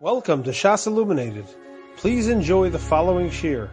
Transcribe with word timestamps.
Welcome 0.00 0.44
to 0.44 0.50
Shas 0.50 0.86
Illuminated. 0.86 1.46
Please 1.96 2.28
enjoy 2.28 2.70
the 2.70 2.78
following 2.78 3.32
shir. 3.32 3.68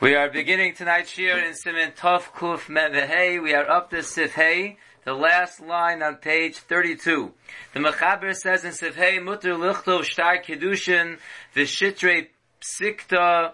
We 0.00 0.16
are 0.16 0.28
beginning 0.30 0.74
tonight's 0.74 1.10
shir 1.10 1.38
in 1.38 1.52
Siman 1.52 1.94
Tov 1.94 2.22
Kuf 2.34 2.66
Mevehei. 2.66 3.40
We 3.40 3.54
are 3.54 3.70
up 3.70 3.90
to 3.90 3.98
Sifhei, 3.98 4.76
the 5.04 5.14
last 5.14 5.60
line 5.60 6.02
on 6.02 6.16
page 6.16 6.56
32. 6.56 7.32
The 7.72 7.78
Mechaber 7.78 8.34
says 8.34 8.64
in 8.64 8.72
Sifhei, 8.72 9.22
Mutter 9.22 9.54
Lichtov 9.54 10.02
Shtar 10.02 10.42
Kedushin, 10.42 11.18
Vishitre 11.54 12.26
Psikta, 12.60 13.52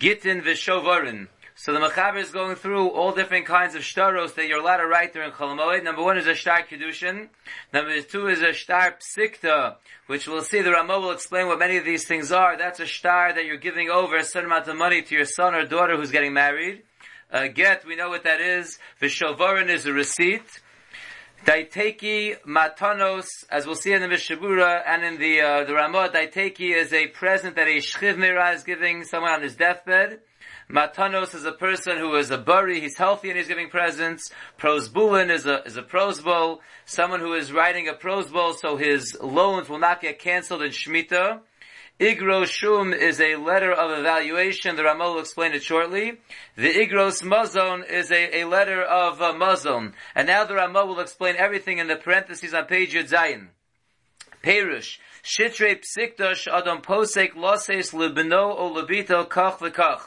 Gittin 0.00 0.42
Vishovarin. 0.42 1.28
So 1.56 1.72
the 1.72 1.78
Mechaber 1.78 2.16
is 2.16 2.30
going 2.30 2.56
through 2.56 2.88
all 2.88 3.12
different 3.12 3.46
kinds 3.46 3.76
of 3.76 3.82
shtaros 3.82 4.34
that 4.34 4.48
you're 4.48 4.58
allowed 4.58 4.78
to 4.78 4.88
write 4.88 5.12
during 5.12 5.30
Chol 5.30 5.84
Number 5.84 6.02
one 6.02 6.18
is 6.18 6.26
a 6.26 6.34
shtar 6.34 6.62
kedushin. 6.62 7.28
Number 7.72 8.00
two 8.02 8.26
is 8.26 8.42
a 8.42 8.52
shtar 8.52 8.96
psikta, 8.98 9.76
which 10.08 10.26
we'll 10.26 10.42
see. 10.42 10.62
The 10.62 10.72
Ramah 10.72 10.98
will 10.98 11.12
explain 11.12 11.46
what 11.46 11.60
many 11.60 11.76
of 11.76 11.84
these 11.84 12.08
things 12.08 12.32
are. 12.32 12.58
That's 12.58 12.80
a 12.80 12.86
shtar 12.86 13.32
that 13.32 13.44
you're 13.44 13.56
giving 13.56 13.88
over 13.88 14.16
a 14.16 14.24
certain 14.24 14.50
amount 14.50 14.66
of 14.66 14.76
money 14.76 15.02
to 15.02 15.14
your 15.14 15.26
son 15.26 15.54
or 15.54 15.64
daughter 15.64 15.96
who's 15.96 16.10
getting 16.10 16.32
married. 16.32 16.82
Uh, 17.30 17.46
get, 17.46 17.86
we 17.86 17.94
know 17.94 18.08
what 18.08 18.24
that 18.24 18.40
is. 18.40 18.80
Vishovarin 19.00 19.68
is 19.68 19.86
a 19.86 19.92
receipt. 19.92 20.60
Daiteki 21.44 22.40
matanos, 22.46 23.26
as 23.50 23.66
we'll 23.66 23.74
see 23.74 23.92
in 23.92 24.00
the 24.00 24.08
Mishabura 24.08 24.82
and 24.86 25.04
in 25.04 25.18
the 25.18 25.42
uh, 25.42 25.64
the 25.64 25.74
Ramah, 25.74 26.08
daiteki 26.08 26.74
is 26.74 26.90
a 26.94 27.08
present 27.08 27.56
that 27.56 27.68
a 27.68 27.80
shchiv 27.80 28.16
mira 28.16 28.52
is 28.52 28.62
giving 28.62 29.04
someone 29.04 29.32
on 29.32 29.42
his 29.42 29.54
deathbed. 29.54 30.20
Matanos 30.70 31.34
is 31.34 31.44
a 31.44 31.52
person 31.52 31.98
who 31.98 32.14
is 32.16 32.30
a 32.30 32.38
buri, 32.38 32.80
he's 32.80 32.96
healthy 32.96 33.28
and 33.28 33.36
he's 33.38 33.48
giving 33.48 33.68
presents. 33.68 34.30
Prosbulin 34.58 35.30
is 35.30 35.44
a, 35.44 35.62
is 35.64 35.76
a 35.76 35.82
prosbol, 35.82 36.60
someone 36.86 37.20
who 37.20 37.34
is 37.34 37.52
writing 37.52 37.88
a 37.88 37.92
prosbol 37.92 38.56
so 38.58 38.78
his 38.78 39.14
loans 39.22 39.68
will 39.68 39.78
not 39.78 40.00
get 40.00 40.18
cancelled 40.18 40.62
in 40.62 40.70
Shemitah. 40.70 41.40
Igros 42.00 42.46
Shum 42.46 42.92
is 42.92 43.20
a 43.20 43.36
letter 43.36 43.70
of 43.70 43.96
evaluation. 44.00 44.74
The 44.74 44.82
Ramah 44.82 45.12
will 45.12 45.20
explain 45.20 45.52
it 45.52 45.62
shortly. 45.62 46.18
The 46.56 46.68
Igros 46.68 47.22
Mazon 47.22 47.88
is 47.88 48.10
a, 48.10 48.40
a 48.40 48.44
letter 48.46 48.82
of 48.82 49.22
uh, 49.22 49.32
Mazon. 49.32 49.92
And 50.16 50.26
now 50.26 50.44
the 50.44 50.54
Ramah 50.54 50.86
will 50.86 50.98
explain 50.98 51.36
everything 51.36 51.78
in 51.78 51.86
the 51.86 51.94
parentheses 51.94 52.52
on 52.52 52.64
page 52.64 52.94
Yud 52.94 53.08
Zayin. 53.08 53.46
Perush. 54.42 54.98
Shitre 55.22 55.80
psiktosh 55.80 56.48
adam 56.48 56.82
posek 56.82 57.36
loses 57.36 57.92
libino 57.92 58.58
o 58.58 58.74
libito 58.74 59.28
kach 59.28 59.58
v'kach. 59.58 60.00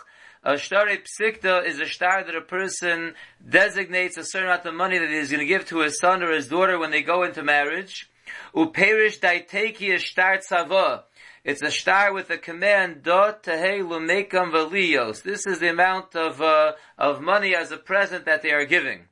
A 0.44 0.54
shtare 0.56 1.00
psikta 1.06 1.66
is 1.66 1.80
a 1.80 1.86
star 1.86 2.22
that 2.26 2.36
a 2.36 2.42
person 2.42 3.14
designates 3.48 4.18
a 4.18 4.26
certain 4.26 4.50
amount 4.50 4.66
of 4.66 4.74
money 4.74 4.98
that 4.98 5.10
he 5.10 5.16
is 5.16 5.32
going 5.32 5.40
to 5.40 5.46
give 5.46 5.66
to 5.68 5.80
his 5.80 6.00
son 6.00 6.22
or 6.22 6.34
his 6.34 6.50
daughter 6.50 6.78
when 6.78 6.92
they 6.92 7.02
go 7.02 7.24
into 7.24 7.44
marriage. 7.44 8.10
Uperish 8.54 9.20
daiteki 9.22 9.96
a 9.96 10.00
star 10.00 10.40
tzava. 10.40 11.04
It's 11.48 11.62
a 11.62 11.72
star 11.72 12.12
with 12.12 12.30
a 12.30 12.38
command, 12.38 13.04
dot 13.04 13.44
valios. 13.44 15.24
This 15.24 15.48
is 15.48 15.60
the 15.60 15.70
amount 15.70 16.14
of, 16.14 16.42
uh, 16.42 16.74
of 16.98 17.22
money 17.22 17.56
as 17.56 17.72
a 17.72 17.78
present 17.78 18.26
that 18.26 18.42
they 18.42 18.52
are 18.52 18.66
giving. 18.66 19.06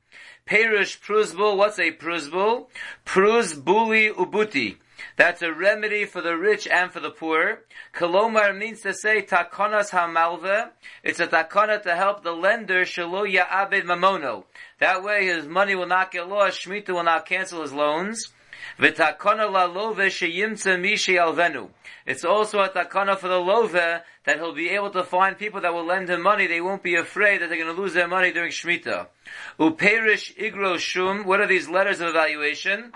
Perish 0.44 1.00
pruzbul, 1.00 1.56
what's 1.56 1.78
a 1.78 1.92
pruzbul? 1.92 2.66
Pruzbuli 3.06 4.12
ubuti. 4.12 4.76
That's 5.16 5.40
a 5.40 5.50
remedy 5.50 6.04
for 6.04 6.20
the 6.20 6.36
rich 6.36 6.68
and 6.68 6.92
for 6.92 7.00
the 7.00 7.10
poor. 7.10 7.64
Kolomar 7.94 8.54
means 8.54 8.82
to 8.82 8.92
say 8.92 9.22
takonas 9.22 9.88
hamalve. 9.88 10.72
It's 11.02 11.20
a 11.20 11.26
takona 11.26 11.82
to 11.84 11.96
help 11.96 12.22
the 12.22 12.32
lender 12.32 12.82
shalo 12.82 13.26
ya'abed 13.26 13.84
mamono. 13.84 14.44
That 14.78 15.02
way 15.02 15.24
his 15.24 15.46
money 15.46 15.74
will 15.74 15.86
not 15.86 16.12
get 16.12 16.28
lost. 16.28 16.60
Shemitah 16.60 16.90
will 16.90 17.02
not 17.02 17.24
cancel 17.24 17.62
his 17.62 17.72
loans. 17.72 18.30
It's 18.78 19.00
also 22.24 22.60
a 22.60 22.68
takona 22.68 23.18
for 23.18 23.28
the 23.28 23.38
love 23.38 23.72
that 23.72 24.04
he'll 24.26 24.54
be 24.54 24.70
able 24.70 24.90
to 24.90 25.04
find 25.04 25.38
people 25.38 25.60
that 25.62 25.72
will 25.72 25.86
lend 25.86 26.08
him 26.10 26.22
money. 26.22 26.46
They 26.46 26.60
won't 26.60 26.82
be 26.82 26.96
afraid 26.96 27.40
that 27.40 27.48
they're 27.48 27.58
going 27.62 27.74
to 27.74 27.80
lose 27.80 27.94
their 27.94 28.08
money 28.08 28.32
during 28.32 28.50
Shemitah. 28.50 29.06
Uperish 29.58 30.36
igro 30.36 30.78
shum. 30.78 31.24
What 31.24 31.40
are 31.40 31.46
these 31.46 31.68
letters 31.68 32.00
of 32.00 32.08
evaluation? 32.08 32.92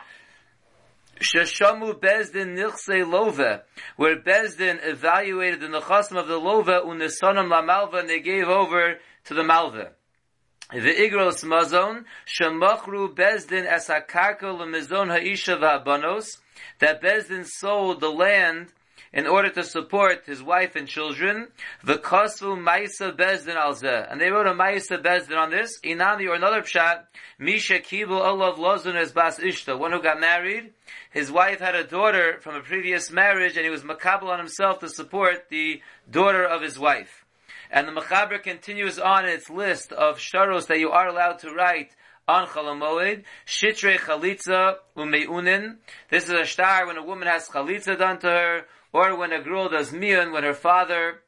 Sheshamu 1.21 2.01
Bezdin 2.01 2.57
Nichse 2.57 3.07
Love, 3.07 3.61
where 3.97 4.17
Bezdin 4.17 4.79
evaluated 4.83 5.61
the 5.61 5.67
Nechasim 5.67 6.17
of 6.17 6.29
the 6.29 6.39
Love, 6.39 6.67
Unisanam 6.67 7.51
La 7.51 7.61
Malva, 7.61 7.99
and 7.99 8.09
they 8.09 8.21
gave 8.21 8.49
over 8.49 8.99
to 9.25 9.35
the 9.35 9.45
Malva. 9.45 9.91
The 10.73 10.79
Igros 10.79 11.43
Mazon, 11.43 12.05
Shemachru 12.29 13.13
Bezdin 13.13 13.67
as 13.67 13.89
Lemizon 13.89 15.09
Ha'isha 15.09 15.57
V'Habanos, 15.57 16.39
that 16.79 17.03
Bezdin 17.03 17.45
sold 17.45 18.01
the 18.01 18.09
land 18.09 18.69
in 19.13 19.27
order 19.27 19.51
to 19.51 19.65
support 19.65 20.27
his 20.27 20.41
wife 20.41 20.77
and 20.77 20.87
children. 20.87 21.49
The 21.83 21.97
Kosvu 21.97 22.57
Maisa 22.57 23.17
Bezdin 23.17 23.57
Alzeh. 23.57 24.13
And 24.13 24.21
they 24.21 24.31
wrote 24.31 24.47
a 24.47 24.53
Maisa 24.53 25.03
Bezdin 25.03 25.37
on 25.37 25.51
this. 25.51 25.81
Inami 25.81 26.29
or 26.29 26.35
another 26.35 26.63
pshat, 26.63 27.03
Misha 27.37 27.81
Kibu 27.81 28.13
Olav 28.13 28.59
Lozun 28.59 28.95
as 28.95 29.11
Bas 29.11 29.41
Ishta, 29.41 29.77
one 29.77 29.91
who 29.91 30.01
got 30.01 30.21
married. 30.21 30.73
His 31.11 31.33
wife 31.33 31.59
had 31.59 31.75
a 31.75 31.83
daughter 31.83 32.39
from 32.43 32.55
a 32.55 32.61
previous 32.61 33.11
marriage 33.11 33.57
and 33.57 33.65
he 33.65 33.71
was 33.71 33.83
makabel 33.83 34.29
on 34.29 34.39
himself 34.39 34.79
to 34.79 34.89
support 34.89 35.49
the 35.49 35.83
daughter 36.09 36.45
of 36.45 36.63
his 36.63 36.79
wife. 36.79 37.25
And 37.71 37.87
the 37.87 37.93
Mechaber 37.93 38.43
continues 38.43 38.99
on 38.99 39.27
its 39.27 39.49
list 39.49 39.93
of 39.93 40.19
sharos 40.19 40.67
that 40.67 40.81
you 40.81 40.91
are 40.91 41.09
allowed 41.09 41.39
to 41.41 41.53
write 41.53 41.91
on 42.27 42.47
Chalamoid, 42.49 43.25
Shitre 43.47 43.97
Chalitza 43.97 44.77
Umeunin. 44.97 45.77
This 46.11 46.25
is 46.25 46.31
a 46.31 46.47
star 46.47 46.87
when 46.87 46.97
a 46.97 47.03
woman 47.03 47.29
has 47.29 47.49
Chalitza 47.49 47.97
done 47.97 48.19
to 48.21 48.27
her, 48.29 48.67
or 48.93 49.17
when 49.17 49.33
a 49.33 49.43
girl 49.43 49.69
does 49.69 49.93
miyun, 49.93 50.33
when 50.33 50.43
her 50.43 50.55
father 50.55 51.21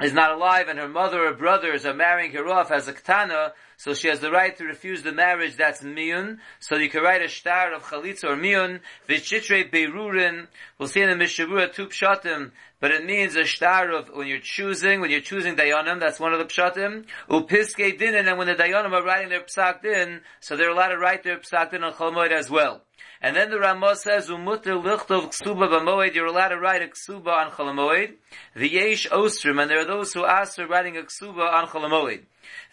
is 0.00 0.12
not 0.12 0.32
alive 0.32 0.68
and 0.68 0.78
her 0.78 0.88
mother 0.88 1.26
or 1.26 1.32
brothers 1.32 1.86
are 1.86 1.94
marrying 1.94 2.32
her 2.32 2.46
off 2.48 2.70
as 2.70 2.86
a 2.86 2.92
ktana, 2.92 3.52
so 3.78 3.94
she 3.94 4.08
has 4.08 4.20
the 4.20 4.30
right 4.30 4.56
to 4.56 4.64
refuse 4.64 5.02
the 5.02 5.12
marriage, 5.12 5.56
that's 5.56 5.82
miyun. 5.82 6.38
So 6.60 6.76
you 6.76 6.90
can 6.90 7.02
write 7.02 7.22
a 7.22 7.28
star 7.28 7.72
of 7.74 7.82
chalitza 7.82 8.24
or 8.24 8.36
miyun, 8.36 8.80
v'chitre 9.08 9.70
beirurin, 9.70 10.48
we'll 10.78 10.88
see 10.88 11.02
in 11.02 11.16
the 11.16 11.24
Mishavura 11.24 11.72
two 11.72 11.86
pshatim, 11.86 12.50
but 12.80 12.90
it 12.90 13.04
means 13.04 13.36
a 13.36 13.46
star 13.46 13.90
of 13.90 14.08
when 14.12 14.26
you're 14.26 14.38
choosing, 14.40 15.00
when 15.00 15.10
you're 15.10 15.20
choosing 15.20 15.56
dayanim, 15.56 16.00
that's 16.00 16.20
one 16.20 16.32
of 16.32 16.38
the 16.38 16.44
pshatim, 16.44 17.06
upiske 17.28 17.98
dinin, 17.98 18.28
and 18.28 18.38
when 18.38 18.46
the 18.46 18.54
dayanim 18.54 18.92
are 18.92 19.04
writing 19.04 19.30
their 19.30 19.40
psak 19.40 19.82
din, 19.82 20.20
so 20.40 20.56
they're 20.56 20.70
allowed 20.70 20.88
to 20.88 20.98
write 20.98 21.22
their 21.22 21.38
psak 21.38 21.70
din 21.70 21.82
on 21.82 21.92
chalmoid 21.94 22.32
as 22.32 22.50
well. 22.50 22.82
And 23.22 23.34
then 23.34 23.50
the 23.50 23.58
Ramah 23.58 23.96
says, 23.96 24.28
"Umuter 24.28 24.82
lichtov 24.82 25.32
ksuba 25.32 25.68
b'moed." 25.70 26.14
You're 26.14 26.26
allowed 26.26 26.48
to 26.48 26.58
write 26.58 26.82
a 26.82 26.88
ksuba 26.88 27.28
on 27.28 27.50
cholamoed. 27.50 28.14
The 28.54 28.68
yesh 28.68 29.08
ostrim, 29.08 29.60
and 29.60 29.70
there 29.70 29.80
are 29.80 29.86
those 29.86 30.12
who 30.12 30.26
ask 30.26 30.56
for 30.56 30.66
writing 30.66 30.98
a 30.98 31.02
ksuba 31.02 31.50
on 31.50 31.66
cholamoed. 31.68 32.24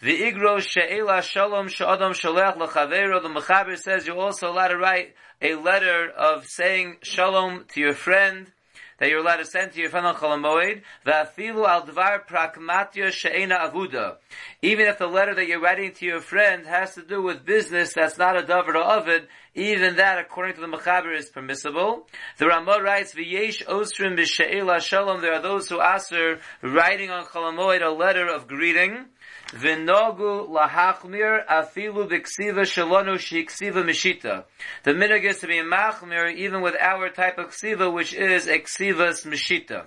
The 0.02 0.20
igro 0.20 0.60
she'ela 0.60 1.22
shalom 1.22 1.68
she'adam 1.68 2.12
shalech 2.12 2.56
l'chavero. 2.56 3.22
The 3.22 3.28
mechaber 3.30 3.78
says 3.78 4.06
you're 4.06 4.18
also 4.18 4.50
allowed 4.50 4.68
to 4.68 4.76
write 4.76 5.14
a 5.40 5.54
letter 5.54 6.10
of 6.10 6.44
saying 6.46 6.98
shalom 7.02 7.64
to 7.72 7.80
your 7.80 7.94
friend 7.94 8.52
that 8.98 9.08
you're 9.08 9.20
allowed 9.20 9.36
to 9.36 9.44
send 9.44 9.72
to 9.72 9.80
your 9.80 9.90
friend 9.90 10.06
on 10.06 10.14
Cholamoid, 10.14 10.82
v'afilu 11.06 11.66
al 11.66 11.86
dvar 11.86 12.26
pragmatio 12.26 13.10
she'ena 13.10 13.58
avuda. 13.70 14.16
Even 14.62 14.86
if 14.86 14.98
the 14.98 15.06
letter 15.06 15.34
that 15.34 15.46
you're 15.46 15.60
writing 15.60 15.92
to 15.92 16.06
your 16.06 16.20
friend 16.20 16.66
has 16.66 16.94
to 16.94 17.02
do 17.02 17.22
with 17.22 17.44
business 17.44 17.92
that's 17.94 18.18
not 18.18 18.38
a 18.38 18.42
davar 18.42 18.74
or 18.74 18.84
ovid, 18.84 19.28
even 19.54 19.96
that, 19.96 20.18
according 20.18 20.54
to 20.56 20.60
the 20.60 20.66
Mechaber, 20.66 21.16
is 21.16 21.28
permissible. 21.28 22.08
The 22.38 22.46
Ramah 22.46 22.82
writes, 22.82 23.14
"V'yesh 23.14 23.64
osrim 23.66 24.18
b'she'ela 24.18 24.80
shalom." 24.80 25.20
There 25.20 25.32
are 25.32 25.42
those 25.42 25.68
who 25.68 25.80
aser 25.80 26.40
writing 26.60 27.10
on 27.10 27.24
Cholamoid 27.26 27.80
a 27.80 27.90
letter 27.90 28.26
of 28.26 28.48
greeting. 28.48 29.06
V'nogu 29.48 30.48
lahachmir 30.48 31.46
afilu 31.46 32.08
b'ksiva 32.08 32.62
shalonu 32.62 33.14
shiksiva 33.16 33.84
mishita. 33.84 34.44
The 34.82 34.92
minhag 34.92 35.24
is 35.24 35.40
to 35.40 35.46
be 35.46 35.58
machmir 35.58 36.34
even 36.34 36.62
with 36.62 36.74
our 36.80 37.10
type 37.10 37.38
of 37.38 37.50
ksiva, 37.50 37.92
which 37.92 38.14
is 38.14 38.46
a 38.48 38.60
mishita. 38.60 39.84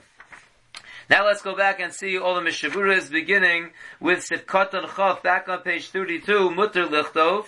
Now 1.09 1.25
let's 1.25 1.42
go 1.42 1.56
back 1.56 1.80
and 1.80 1.94
see 1.94 2.18
all 2.18 2.36
the 2.36 2.42
Mishavuras 2.42 3.09
beginning 3.09 3.71
with 4.01 4.27
Sifkat 4.27 4.74
and 4.74 4.88
Chav 4.88 5.24
back 5.24 5.48
on 5.48 5.62
page 5.62 5.89
32, 5.89 6.51
Mutter 6.51 6.86
Lichtov. 6.86 7.45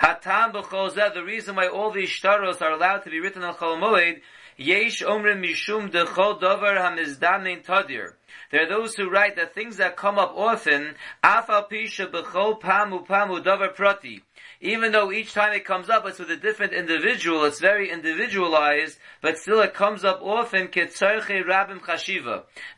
Hatam 0.00 0.54
b'chol 0.54 1.12
the 1.12 1.22
reason 1.22 1.56
why 1.56 1.68
all 1.68 1.90
these 1.90 2.08
shtaros 2.08 2.62
are 2.62 2.72
allowed 2.72 3.04
to 3.04 3.10
be 3.10 3.20
written 3.20 3.44
on 3.44 3.54
Chol 3.54 3.78
Moed, 3.78 4.22
Yesh 4.56 5.02
omrim 5.02 5.44
mishum 5.44 5.90
dechol 5.90 6.40
dover 6.40 6.76
hamizdamin 6.76 7.64
tadir. 7.64 8.12
There 8.50 8.64
are 8.64 8.68
those 8.68 8.94
who 8.94 9.08
write 9.10 9.36
that 9.36 9.54
things 9.54 9.76
that 9.78 9.96
come 9.96 10.18
up 10.18 10.32
often. 10.36 10.94
Even 14.60 14.92
though 14.92 15.12
each 15.12 15.32
time 15.34 15.52
it 15.52 15.64
comes 15.64 15.90
up, 15.90 16.06
it's 16.06 16.18
with 16.18 16.30
a 16.30 16.36
different 16.36 16.72
individual, 16.72 17.44
it's 17.44 17.60
very 17.60 17.90
individualized, 17.90 18.98
but 19.20 19.38
still 19.38 19.60
it 19.60 19.74
comes 19.74 20.04
up 20.04 20.20
often. 20.22 20.68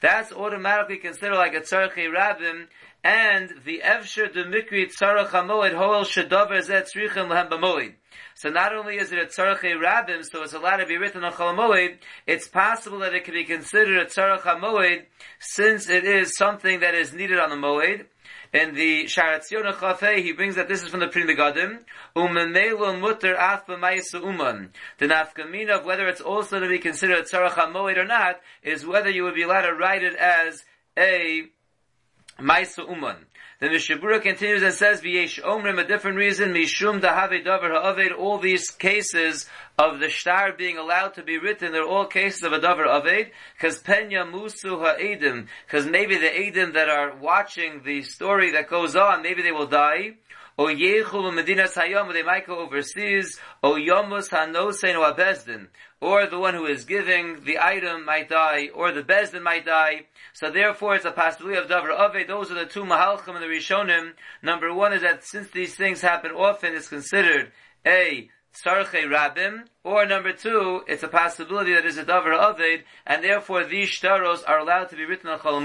That's 0.01 0.33
automatically 0.33 0.97
considered 0.99 1.37
like 1.37 1.55
a 1.55 1.61
tzarche 1.61 2.09
rabim, 2.09 2.69
and 3.05 3.53
the 3.67 3.83
Evsher 3.85 4.33
de 4.33 4.45
Mikri 4.45 4.87
Tzarech 4.87 5.29
HaMoed 5.29 5.75
Hoel 5.75 6.05
Shedover 6.05 6.63
Zet 6.63 6.89
Tzrichim 6.91 7.29
Lehem 7.29 7.51
B'Moed. 7.51 7.93
So 8.35 8.49
not 8.49 8.75
only 8.75 8.97
is 8.97 9.13
it 9.13 9.19
a 9.19 9.27
Tzarech 9.27 9.61
Rabbim, 9.61 10.25
so 10.25 10.43
it's 10.43 10.55
allowed 10.55 10.79
to 10.79 10.87
be 10.87 10.97
written 10.97 11.23
on 11.23 11.33
Chol 11.35 11.95
it's 12.27 12.49
possible 12.49 13.01
that 13.01 13.15
it 13.15 13.25
can 13.25 13.35
be 13.35 13.45
considered 13.45 13.99
a 13.99 14.07
Tzarech 14.07 14.41
HaMoed 14.41 15.05
since 15.53 15.89
it 15.89 16.05
is 16.05 16.37
something 16.37 16.81
that 16.81 16.95
is 16.95 17.13
needed 17.13 17.39
on 17.39 17.51
the 17.51 17.57
Moed. 17.57 18.07
In 18.53 18.75
the 18.75 19.05
Sharatzion 19.05 19.73
Chafei, 19.75 20.23
he 20.23 20.33
brings 20.33 20.55
that 20.55 20.69
this 20.69 20.83
is 20.83 20.89
from 20.89 21.01
the 21.01 21.09
Pri 21.09 21.25
Megadim. 21.25 21.81
Umemelo 22.17 22.99
mutter 23.01 23.35
af 23.35 23.67
b'maisu 23.67 24.23
uman. 24.23 24.71
The 24.99 25.07
nafkamina 25.07 25.81
of 25.81 25.85
whether 25.85 26.07
it's 26.07 26.21
also 26.21 26.61
to 26.61 26.69
be 26.69 26.79
considered 26.79 27.25
tzarach 27.25 27.55
hamoed 27.55 27.97
or 27.97 28.05
not 28.05 28.41
is 28.63 28.87
whether 28.87 29.11
you 29.11 29.25
would 29.25 29.35
be 29.35 29.43
allowed 29.43 29.63
to 29.63 29.75
write 29.75 30.05
it 30.05 30.15
as 30.15 30.63
a 30.97 31.49
Maisa 32.39 32.89
Uman. 32.89 33.17
The 33.65 33.71
Mishabura 33.71 34.21
continues 34.21 34.63
and 34.63 34.75
says, 34.75 35.01
V'yesh 35.01 35.43
omrim, 35.43 35.83
a 35.83 35.89
different 35.89 36.19
reason, 36.19 36.53
Mishum 36.53 37.01
dahave 37.01 37.47
davar 37.47 37.73
ha'aved, 37.73 38.13
all 38.13 38.37
these 38.39 38.71
cases 38.71 39.49
of 39.79 40.01
the 40.01 40.11
shtar 40.11 40.53
being 40.53 40.77
allowed 40.77 41.15
to 41.15 41.23
be 41.23 41.39
written, 41.39 41.73
they're 41.73 41.83
all 41.83 42.05
cases 42.05 42.43
of 42.43 42.53
a 42.53 42.59
davar 42.59 42.85
aved, 42.85 43.31
because 43.57 43.83
penya 43.83 44.31
musu 44.31 44.79
ha'edim, 44.79 45.47
because 45.65 45.87
maybe 45.87 46.19
the 46.19 46.27
edim 46.27 46.75
that 46.75 46.91
are 46.91 47.17
watching 47.17 47.81
the 47.87 48.03
story 48.03 48.51
that 48.51 48.69
goes 48.69 48.97
on, 48.97 49.23
maybe 49.23 49.41
they 49.41 49.51
will 49.51 49.67
die, 49.67 50.11
o 50.57 50.67
go 50.67 52.59
overseas, 52.59 53.41
o 53.63 53.75
hanosein 53.75 54.95
o 54.95 55.13
abezdin, 55.13 55.69
or 56.01 56.27
the 56.27 56.39
one 56.39 56.55
who 56.55 56.67
is 56.67 56.85
giving 56.85 57.45
the 57.45 57.59
item 57.59 58.05
might 58.05 58.29
die, 58.29 58.69
or 58.75 58.93
the 58.93 59.03
bezdin 59.03 59.43
might 59.43 59.67
die. 59.67 60.07
So 60.33 60.51
therefore, 60.51 60.97
it's 60.97 61.05
a 61.05 61.13
possibility 61.13 61.59
of 61.59 61.69
davar 61.69 61.99
ave. 61.99 62.25
Those 62.25 62.51
are 62.51 62.55
the 62.55 62.67
two 62.67 62.85
mahalchim 62.85 63.35
and 63.35 63.43
the 63.43 63.47
rishonim. 63.47 64.13
Number 64.43 64.73
one 64.73 64.93
is 64.93 65.03
that 65.03 65.25
since 65.25 65.51
these 65.51 65.75
things 65.75 66.01
happen 66.01 66.33
often, 66.33 66.75
it's 66.75 66.89
considered 66.89 67.53
a 67.87 68.29
sarche 68.55 69.05
rabim, 69.05 69.65
or 69.83 70.07
number 70.07 70.33
two, 70.33 70.83
it's 70.87 71.03
a 71.03 71.09
possibility 71.09 71.75
that 71.75 71.85
is 71.85 71.99
a 71.99 72.05
davar 72.05 72.39
aved, 72.39 72.85
and 73.07 73.25
therefore 73.25 73.65
these 73.65 73.91
shtaros 73.91 74.43
are 74.47 74.59
allowed 74.59 74.91
to 74.91 74.97
be 74.97 75.05
written 75.05 75.29
on 75.29 75.39
chol 75.41 75.61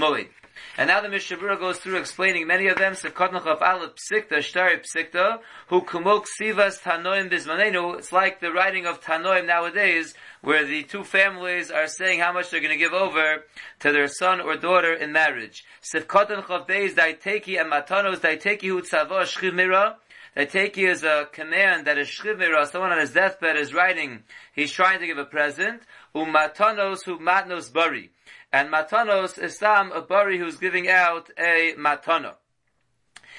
and 0.78 0.88
now 0.88 1.00
the 1.00 1.08
Mishabura 1.08 1.58
goes 1.58 1.78
through 1.78 1.98
explaining 1.98 2.46
many 2.46 2.68
of 2.68 2.78
them. 2.78 2.94
Sekotnach 2.94 3.46
of 3.46 3.60
Aleph 3.60 3.92
Psikta, 3.96 4.38
Shtari 4.38 4.80
Psikta, 4.80 5.40
who 5.68 5.82
kumok 5.82 6.26
sivas 6.40 6.80
Tanoim 6.80 7.30
Bismanenu. 7.30 7.98
It's 7.98 8.12
like 8.12 8.40
the 8.40 8.52
writing 8.52 8.86
of 8.86 9.00
Tanoim 9.00 9.46
nowadays, 9.46 10.14
where 10.42 10.64
the 10.64 10.82
two 10.84 11.04
families 11.04 11.70
are 11.70 11.86
saying 11.86 12.20
how 12.20 12.32
much 12.32 12.50
they're 12.50 12.60
going 12.60 12.72
to 12.72 12.78
give 12.78 12.92
over 12.92 13.44
to 13.80 13.92
their 13.92 14.08
son 14.08 14.40
or 14.40 14.56
daughter 14.56 14.94
in 14.94 15.12
marriage. 15.12 15.64
Sivkotan 15.82 16.44
Chav 16.44 16.66
Beis 16.68 16.94
Daiteki 16.94 17.60
and 17.60 17.70
Matanos 17.70 18.20
Daiteki 18.20 18.62
Hu 18.62 18.82
Tzavo 18.82 19.22
Shchimira. 19.22 19.96
Daiteki 20.36 20.88
is 20.88 21.02
a 21.02 21.28
command 21.32 21.86
that 21.86 21.98
is 21.98 22.08
Shchimira, 22.08 22.66
someone 22.70 22.92
on 22.92 23.00
his 23.00 23.12
deathbed 23.12 23.56
is 23.56 23.74
writing, 23.74 24.22
he's 24.54 24.70
trying 24.70 25.00
to 25.00 25.06
give 25.06 25.18
a 25.18 25.24
present. 25.24 25.82
Umatanos 26.14 27.04
Hu 27.04 27.18
Matnos 27.18 27.72
Bari. 27.72 28.10
And 28.52 28.68
matanos 28.68 29.40
is 29.40 29.58
some 29.58 29.92
a 29.92 30.02
bari 30.02 30.38
who's 30.38 30.56
giving 30.56 30.88
out 30.88 31.30
a 31.38 31.74
matana. 31.78 32.34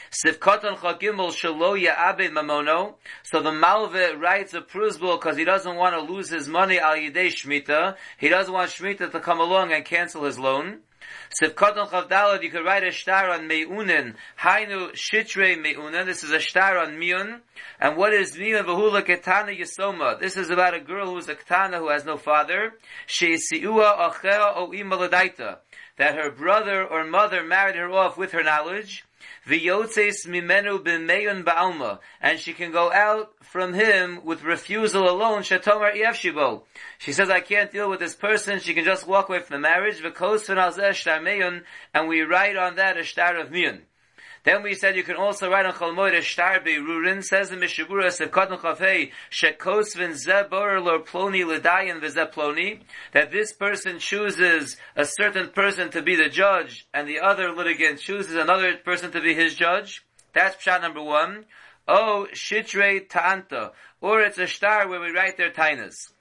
Sivkotan 0.10 0.78
chagimel 0.78 1.32
shalo 1.32 1.78
ya'abe 1.82 2.30
mamono. 2.30 2.96
So 3.24 3.42
the 3.42 3.52
malve 3.52 4.20
writes 4.20 4.54
a 4.54 4.62
prusbul 4.62 5.20
because 5.20 5.38
he 5.38 5.44
doesn't 5.44 5.76
want 5.76 5.96
to 5.96 6.14
lose 6.14 6.30
his 6.30 6.48
money 6.48 6.80
al 6.80 6.96
yidei 6.96 7.28
shmita. 7.28 7.96
He 8.18 8.30
doesn't 8.30 8.54
want 8.54 8.72
shmita 8.72 9.12
to 9.12 9.20
come 9.20 9.40
along 9.40 9.74
and 9.74 9.84
cancel 9.84 10.24
his 10.24 10.40
loan. 10.40 10.80
Sivkoton 11.42 11.90
Chavdalad, 11.90 12.44
you 12.44 12.50
could 12.50 12.66
write 12.66 12.84
a 12.84 12.92
star 12.92 13.30
on 13.30 13.48
Meunin, 13.48 14.16
Hainu 14.40 14.92
Shitre 14.94 15.56
Meunin, 15.56 16.06
this 16.06 16.24
is 16.24 16.32
a 16.32 16.40
star 16.40 16.78
on 16.78 16.98
Miun, 16.98 17.40
and 17.80 17.98
what 17.98 18.14
is 18.14 18.36
Miun? 18.36 18.64
Vahula 18.66 19.02
Ketana 19.02 19.58
Yisoma? 19.58 20.20
This 20.20 20.38
is 20.38 20.50
about 20.50 20.74
a 20.74 20.80
girl 20.80 21.08
who 21.08 21.18
is 21.18 21.30
a 21.30 21.36
Ketana 21.36 21.78
who 21.78 21.90
has 21.90 22.06
no 22.06 22.18
father, 22.18 22.74
Sheisiua 23.08 24.10
Ochea 24.10 24.56
O 24.56 24.72
Imaladaita, 24.72 25.58
that 25.98 26.16
her 26.16 26.32
brother 26.32 26.86
or 26.86 27.04
mother 27.06 27.44
married 27.44 27.76
her 27.76 27.90
off 27.92 28.18
with 28.18 28.32
her 28.32 28.44
knowledge, 28.44 29.06
V'yotzes 29.48 30.26
mimenu 30.28 30.84
b'meyun 30.84 31.44
ba'alma, 31.44 32.00
and 32.22 32.40
she 32.40 32.54
can 32.54 32.72
go 32.72 32.92
out 32.92 33.34
from 33.42 33.74
him 33.74 34.24
with 34.24 34.44
refusal 34.44 35.10
alone. 35.10 35.42
Shetomar 35.42 35.94
yefshibo. 35.94 36.64
She 36.98 37.14
says, 37.14 37.30
I 37.30 37.42
can't 37.42 37.72
deal 37.72 37.90
with 37.90 38.00
this 38.00 38.16
person. 38.16 38.60
She 38.60 38.74
can 38.74 38.86
just 38.86 39.08
walk 39.08 39.30
away 39.30 39.40
from 39.40 39.56
the 39.56 39.68
marriage. 39.68 40.02
V'kos 40.02 40.48
v'nalzeh 40.48 40.92
shtar 40.92 41.20
meyun, 41.20 41.64
and 41.94 42.08
we 42.08 42.22
write 42.22 42.58
on 42.58 42.76
that 42.76 42.98
a 42.98 43.04
star 43.04 43.38
of 43.38 43.50
miyun. 43.50 43.82
Then 44.44 44.64
we 44.64 44.74
said 44.74 44.96
you 44.96 45.04
can 45.04 45.18
also 45.18 45.52
write 45.52 45.68
on 45.68 45.74
Chalmoid 45.74 46.18
a 46.18 46.24
star 46.24 46.60
beirurin, 46.60 47.24
says 47.24 47.50
the 47.50 47.58
Mishabura 47.58 48.08
Sevkot 48.08 48.50
Chafei, 48.60 49.12
Shekosvin 49.30 50.14
Zebor 50.14 50.84
Lor 50.84 51.04
Ploni 51.04 51.46
Lidayan 51.46 52.02
Vizeploni, 52.02 52.80
that 53.14 53.32
this 53.32 53.54
person 53.54 54.00
chooses 54.00 54.78
a 54.96 55.06
certain 55.06 55.50
person 55.50 55.92
to 55.92 56.02
be 56.02 56.16
the 56.16 56.28
judge, 56.28 56.88
and 56.92 57.08
the 57.08 57.20
other 57.20 57.52
litigant 57.52 58.00
chooses 58.00 58.36
another 58.36 58.78
person 58.78 59.12
to 59.12 59.22
be 59.22 59.36
his 59.36 59.54
judge. 59.54 60.04
That's 60.34 60.60
shot 60.62 60.82
number 60.82 61.04
one. 61.04 61.46
Oh, 61.88 62.28
Shitre 62.34 63.08
Ta'anta, 63.08 63.74
or 64.02 64.22
it's 64.22 64.40
a 64.40 64.48
star 64.48 64.88
where 64.88 65.02
we 65.02 65.12
write 65.12 65.38
their 65.38 65.52
tainas. 65.52 66.12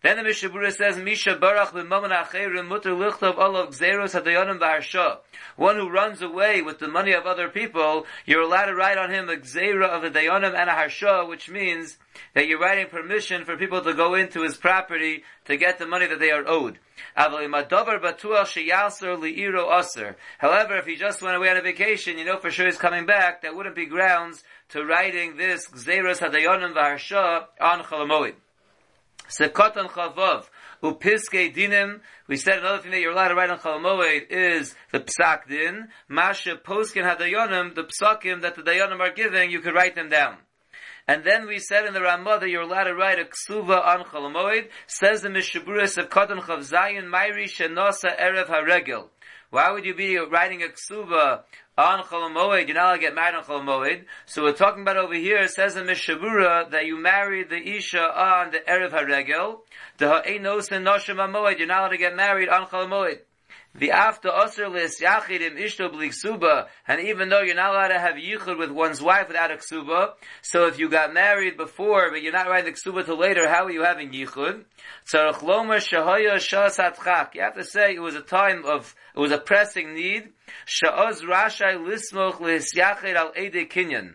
Then 0.00 0.16
the 0.16 0.22
Mishabura 0.22 0.72
says, 0.72 0.96
Misha 0.96 1.34
Barach 1.34 1.72
b'maman 1.72 2.16
acherim 2.16 2.68
mutter 2.68 2.90
lichtov 2.90 3.36
olav 3.36 3.70
gzeros 3.70 4.14
hadayonim 4.14 4.60
b'harsha. 4.60 5.18
One 5.56 5.74
who 5.74 5.90
runs 5.90 6.22
away 6.22 6.62
with 6.62 6.78
the 6.78 6.86
money 6.86 7.12
of 7.14 7.26
other 7.26 7.48
people, 7.48 8.06
you're 8.24 8.42
allowed 8.42 8.66
to 8.66 8.76
write 8.76 8.96
on 8.96 9.10
him 9.10 9.28
a 9.28 9.34
gzera 9.34 9.88
of 9.88 10.04
a 10.04 10.10
dayonim 10.10 10.54
and 10.54 10.70
a 10.70 10.72
harsha, 10.72 11.24
which 11.26 11.50
means 11.50 11.98
that 12.34 12.46
you're 12.46 12.60
writing 12.60 12.86
permission 12.86 13.44
for 13.44 13.56
people 13.56 13.80
to 13.80 13.92
go 13.92 14.14
into 14.14 14.42
his 14.42 14.56
property 14.56 15.24
to 15.46 15.56
get 15.56 15.80
the 15.80 15.86
money 15.86 16.06
that 16.06 16.20
they 16.20 16.30
are 16.30 16.46
owed. 16.46 16.78
However, 17.16 17.42
if 20.76 20.86
he 20.86 20.96
just 20.96 21.22
went 21.22 21.36
away 21.36 21.48
on 21.48 21.56
a 21.56 21.62
vacation, 21.62 22.18
you 22.18 22.24
know 22.24 22.38
for 22.38 22.52
sure 22.52 22.66
he's 22.66 22.76
coming 22.76 23.04
back, 23.04 23.42
that 23.42 23.56
wouldn't 23.56 23.74
be 23.74 23.86
grounds 23.86 24.44
to 24.68 24.84
writing 24.84 25.36
this 25.36 25.68
gzeros 25.68 26.20
hadayonim 26.20 26.74
v'harsha 26.74 27.46
on 27.60 27.82
chalamoid. 27.82 28.34
Sekotan 29.28 29.88
Chavav, 29.90 30.48
Upiske 30.82 31.54
Dinim, 31.54 32.00
we 32.26 32.36
said 32.36 32.58
another 32.58 32.78
thing 32.78 32.92
that 32.92 33.00
you're 33.00 33.12
allowed 33.12 33.28
to 33.28 33.34
write 33.34 33.50
on 33.50 33.58
Chalamoed 33.58 34.30
is 34.30 34.74
the 34.90 35.00
Psak 35.00 35.48
Din, 35.48 35.88
Masha 36.08 36.56
Poskin 36.56 37.04
Hadayonim, 37.04 37.74
the 37.74 37.84
Psakim 37.84 38.42
that 38.42 38.56
the 38.56 38.62
Dayonim 38.62 39.00
are 39.00 39.12
giving, 39.12 39.50
you 39.50 39.60
could 39.60 39.74
write 39.74 39.94
them 39.94 40.08
down. 40.08 40.36
And 41.08 41.24
then 41.24 41.46
we 41.46 41.58
said 41.58 41.86
in 41.86 41.94
the 41.94 42.02
Ramah 42.02 42.38
that 42.38 42.50
you're 42.50 42.60
allowed 42.60 42.84
to 42.84 42.94
write 42.94 43.18
a 43.18 43.24
ksuva 43.24 43.82
on 43.82 44.04
Chalamoid, 44.04 44.68
says 44.86 45.22
the 45.22 45.30
Mishaburis 45.30 45.96
of 45.96 46.10
Kotan 46.10 46.40
Chav 46.40 46.58
Zayin, 46.58 47.08
Mairi 47.08 47.46
Shenosa 47.46 48.14
Erev 48.20 48.48
HaRegel. 48.48 49.06
Why 49.48 49.72
would 49.72 49.86
you 49.86 49.94
be 49.94 50.18
writing 50.18 50.62
a 50.62 50.66
ksuba 50.66 51.44
on 51.78 52.02
Cholamoid? 52.04 52.66
You're 52.66 52.74
not 52.74 52.88
allowed 52.88 52.94
to 52.96 53.00
get 53.00 53.14
married 53.14 53.36
on 53.36 53.44
Cholamoid. 53.44 54.04
So 54.26 54.42
we're 54.42 54.52
talking 54.52 54.82
about 54.82 54.98
over 54.98 55.14
here, 55.14 55.48
says 55.48 55.76
the 55.76 55.80
Mishabura, 55.80 56.70
that 56.72 56.84
you 56.84 57.00
married 57.00 57.48
the 57.48 57.56
Isha 57.56 58.02
on 58.02 58.50
the 58.50 58.58
Erev 58.58 58.90
HaRegel. 58.90 59.60
The 59.96 60.08
Ha'enos 60.08 60.70
and 60.70 60.86
Noshim 60.86 61.16
HaMoed, 61.16 61.58
you're 61.58 61.66
not 61.66 61.80
allowed 61.80 61.88
to 61.88 61.96
get 61.96 62.16
married 62.16 62.50
on 62.50 62.66
Cholamoid. 62.66 63.20
The 63.78 63.92
after 63.92 64.28
osir 64.28 64.72
lis 64.72 65.00
yachidim 65.00 65.56
ishto 65.56 65.88
b'liksuba, 65.92 66.66
and 66.88 67.00
even 67.00 67.28
though 67.28 67.42
you're 67.42 67.54
not 67.54 67.70
allowed 67.70 67.88
to 67.88 67.98
have 68.00 68.16
yichud 68.16 68.58
with 68.58 68.72
one's 68.72 69.00
wife 69.00 69.28
without 69.28 69.52
a 69.52 69.56
ksuba, 69.56 70.14
so 70.42 70.66
if 70.66 70.80
you 70.80 70.88
got 70.88 71.14
married 71.14 71.56
before, 71.56 72.10
but 72.10 72.20
you're 72.20 72.32
not 72.32 72.48
writing 72.48 72.72
the 72.74 72.90
ksuba 72.90 73.04
till 73.04 73.16
later, 73.16 73.48
how 73.48 73.66
are 73.66 73.70
you 73.70 73.84
having 73.84 74.10
yichud? 74.10 74.64
Tzarech 75.06 75.42
lomer 75.42 75.76
shahaya 75.76 76.34
shas 76.38 76.78
atchak. 76.80 77.36
You 77.36 77.42
have 77.42 77.54
to 77.54 77.62
say 77.62 77.94
it 77.94 78.00
was 78.00 78.16
a 78.16 78.20
time 78.20 78.64
of, 78.64 78.96
it 79.14 79.20
was 79.20 79.30
a 79.30 79.38
pressing 79.38 79.94
need. 79.94 80.30
Sha'oz 80.66 81.22
rashai 81.22 81.76
lismoch 81.76 82.40
lis 82.40 82.74
yachid 82.74 83.14
al 83.14 83.32
ede 83.36 83.70
kinyan. 83.70 84.14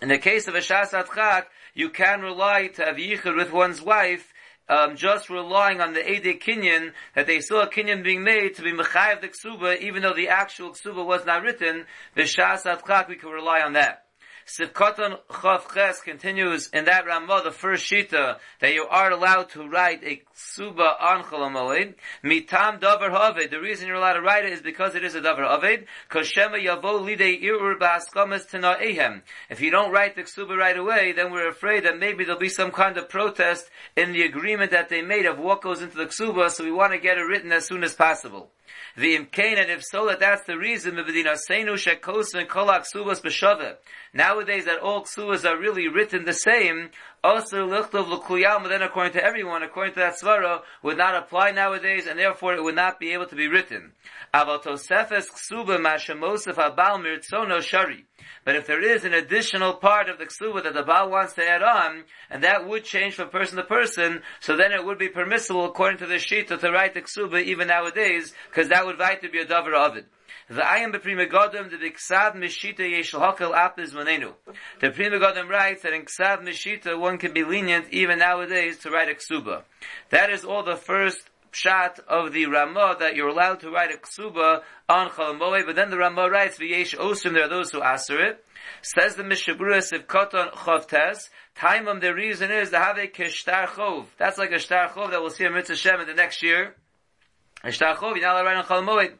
In 0.00 0.08
the 0.08 0.18
case 0.18 0.48
of 0.48 0.54
a 0.54 0.60
shas 0.60 0.92
atchak, 0.92 1.44
you 1.74 1.90
can 1.90 2.22
rely 2.22 2.68
to 2.68 2.84
have 2.86 2.96
yichud 2.96 3.36
with 3.36 3.52
one's 3.52 3.82
wife, 3.82 4.31
um, 4.68 4.96
just 4.96 5.30
relying 5.30 5.80
on 5.80 5.92
the 5.92 6.10
Ede 6.10 6.40
Kinyan, 6.40 6.92
that 7.14 7.26
they 7.26 7.40
saw 7.40 7.62
a 7.62 7.70
Kinyan 7.70 8.02
being 8.02 8.24
made 8.24 8.54
to 8.56 8.62
be 8.62 8.72
Mechayev 8.72 9.20
the 9.20 9.28
Ksuba, 9.28 9.80
even 9.80 10.02
though 10.02 10.14
the 10.14 10.28
actual 10.28 10.70
Ksuba 10.70 11.04
was 11.04 11.24
not 11.26 11.42
written, 11.42 11.86
the 12.14 12.22
Shas 12.22 12.64
Atchak, 12.64 13.08
we 13.08 13.16
can 13.16 13.30
rely 13.30 13.60
on 13.60 13.74
that. 13.74 14.06
Sivkoton 14.46 15.18
Chav 15.28 15.72
Ches 15.72 16.00
continues 16.00 16.68
in 16.68 16.84
that 16.86 17.06
Ramah, 17.06 17.42
the 17.44 17.50
first 17.50 17.90
Shita, 17.90 18.38
that 18.60 18.74
you 18.74 18.86
are 18.90 19.10
allowed 19.10 19.50
to 19.50 19.68
write 19.68 20.02
a 20.04 20.22
Ksuba 20.34 21.00
on 21.00 21.22
Cholamoid. 21.24 21.94
Mitam 22.24 22.80
Davar 22.80 23.10
Haved. 23.10 23.50
The 23.50 23.60
reason 23.60 23.86
you're 23.86 23.96
allowed 23.96 24.14
to 24.14 24.20
write 24.20 24.44
it 24.44 24.52
is 24.52 24.60
because 24.60 24.94
it 24.94 25.04
is 25.04 25.14
a 25.14 25.20
Davar 25.20 25.48
Haved. 25.48 25.86
Koshema 26.10 26.62
Yavo 26.62 27.00
Lidei 27.00 27.42
Irur 27.42 27.78
Ba'askamas 27.78 28.46
Ehem. 28.50 29.22
If 29.48 29.60
you 29.60 29.70
don't 29.70 29.92
write 29.92 30.16
the 30.16 30.22
Ksuba 30.22 30.56
right 30.56 30.76
away, 30.76 31.12
then 31.12 31.30
we're 31.30 31.48
afraid 31.48 31.84
that 31.84 31.98
maybe 31.98 32.24
there'll 32.24 32.40
be 32.40 32.48
some 32.48 32.72
kind 32.72 32.96
of 32.96 33.08
protest 33.08 33.70
in 33.96 34.12
the 34.12 34.22
agreement 34.22 34.72
that 34.72 34.88
they 34.88 35.02
made 35.02 35.26
of 35.26 35.38
what 35.38 35.62
goes 35.62 35.82
into 35.82 35.96
the 35.96 36.06
Ksuba, 36.06 36.50
so 36.50 36.64
we 36.64 36.72
want 36.72 36.92
to 36.92 36.98
get 36.98 37.18
it 37.18 37.22
written 37.22 37.52
as 37.52 37.66
soon 37.66 37.84
as 37.84 37.94
possible. 37.94 38.50
The 38.96 39.16
imkain, 39.16 39.58
and 39.58 39.70
if 39.70 39.82
so, 39.84 40.06
that 40.08 40.20
that's 40.20 40.46
the 40.46 40.58
reason, 40.58 40.96
Nowadays 44.12 44.66
that 44.66 44.80
all 44.80 45.04
ksuvas 45.04 45.48
are 45.48 45.58
really 45.58 45.88
written 45.88 46.24
the 46.24 46.34
same, 46.34 46.90
also 47.24 47.68
lichtov 47.68 48.08
l'kuyam, 48.08 48.68
then 48.68 48.82
according 48.82 49.12
to 49.12 49.24
everyone, 49.24 49.62
according 49.62 49.94
to 49.94 50.00
that 50.00 50.14
svara, 50.20 50.62
would 50.82 50.98
not 50.98 51.14
apply 51.14 51.52
nowadays, 51.52 52.06
and 52.06 52.18
therefore 52.18 52.54
it 52.54 52.62
would 52.62 52.74
not 52.74 52.98
be 52.98 53.12
able 53.12 53.26
to 53.26 53.36
be 53.36 53.46
written. 53.48 53.92
But 54.32 54.66
if 58.56 58.66
there 58.66 58.82
is 58.82 59.04
an 59.04 59.14
additional 59.14 59.74
part 59.74 60.08
of 60.08 60.18
the 60.18 60.26
ksuba 60.26 60.62
that 60.64 60.74
the 60.74 60.82
Baal 60.82 61.10
wants 61.10 61.34
to 61.34 61.46
add 61.46 61.62
on, 61.62 62.04
and 62.30 62.42
that 62.42 62.66
would 62.66 62.84
change 62.84 63.14
from 63.14 63.28
person 63.28 63.56
to 63.56 63.64
person, 63.64 64.22
so 64.40 64.56
then 64.56 64.72
it 64.72 64.84
would 64.84 64.98
be 64.98 65.08
permissible 65.08 65.66
according 65.66 65.98
to 65.98 66.06
the 66.06 66.14
Shita 66.14 66.58
to 66.58 66.70
write 66.72 66.94
the 66.94 67.02
ksuba 67.02 67.42
even 67.44 67.68
nowadays, 67.68 68.34
because 68.48 68.68
that 68.70 68.84
would 68.84 68.98
write 68.98 69.22
to 69.22 69.28
be 69.28 69.38
a 69.38 69.46
davar 69.46 69.74
of 69.74 69.96
it. 69.96 70.06
The 70.48 70.60
ayam 70.60 70.92
beprima 70.92 71.30
godem 71.30 71.70
the 71.70 71.90
ksav 71.90 72.34
mishita 72.34 72.80
yeshel 72.80 73.20
hakel 73.20 73.54
apis 73.54 73.92
manenu. 73.92 74.34
The 74.80 74.90
Pri 74.90 75.06
Megadim 75.06 75.48
writes 75.48 75.82
that 75.82 75.92
in 75.92 76.02
ksav 76.02 76.42
mishita 76.42 76.98
one 76.98 77.18
can 77.18 77.32
be 77.32 77.42
lenient 77.42 77.88
even 77.90 78.18
nowadays 78.18 78.78
to 78.78 78.90
write 78.90 79.08
a 79.08 79.14
ksuba. 79.14 79.62
That 80.10 80.30
is 80.30 80.44
all 80.44 80.62
the 80.62 80.76
first 80.76 81.30
pshat 81.52 82.00
of 82.00 82.32
the 82.32 82.46
Ramah 82.46 82.96
that 83.00 83.14
you're 83.14 83.28
allowed 83.28 83.60
to 83.60 83.70
write 83.70 83.90
a 83.92 83.98
ksuba 83.98 84.62
on 84.88 85.10
Chalamoe, 85.10 85.64
but 85.66 85.76
then 85.76 85.90
the 85.90 85.98
Ramah 85.98 86.30
writes, 86.30 86.58
V'yesh 86.58 86.96
osim, 86.96 87.34
there 87.34 87.44
are 87.44 87.48
those 87.48 87.70
who 87.70 87.82
answer 87.82 88.20
it. 88.20 88.44
Says 88.80 89.16
the 89.16 89.22
Mishabura 89.22 89.78
if 89.92 90.06
Koton 90.06 90.52
Chovtes, 90.52 91.28
Taimam, 91.56 92.00
the 92.00 92.14
reason 92.14 92.50
is 92.50 92.70
the 92.70 92.78
Have 92.78 92.98
a 92.98 93.06
Keshtar 93.06 93.66
Chov. 93.66 94.06
That's 94.18 94.38
like 94.38 94.52
a 94.52 94.58
Shtar 94.58 94.88
Chov 94.88 95.10
that 95.10 95.20
we'll 95.20 95.30
see 95.30 95.44
in 95.44 95.52
Mitzvah 95.52 95.76
Shem 95.76 96.00
in 96.00 96.06
the 96.06 96.14
next 96.14 96.42
year. 96.42 96.74
Ishtachov, 97.64 98.16
you're 98.16 98.22
not 98.22 98.40
allowed 98.40 98.62
to 98.62 98.82
write 98.82 99.12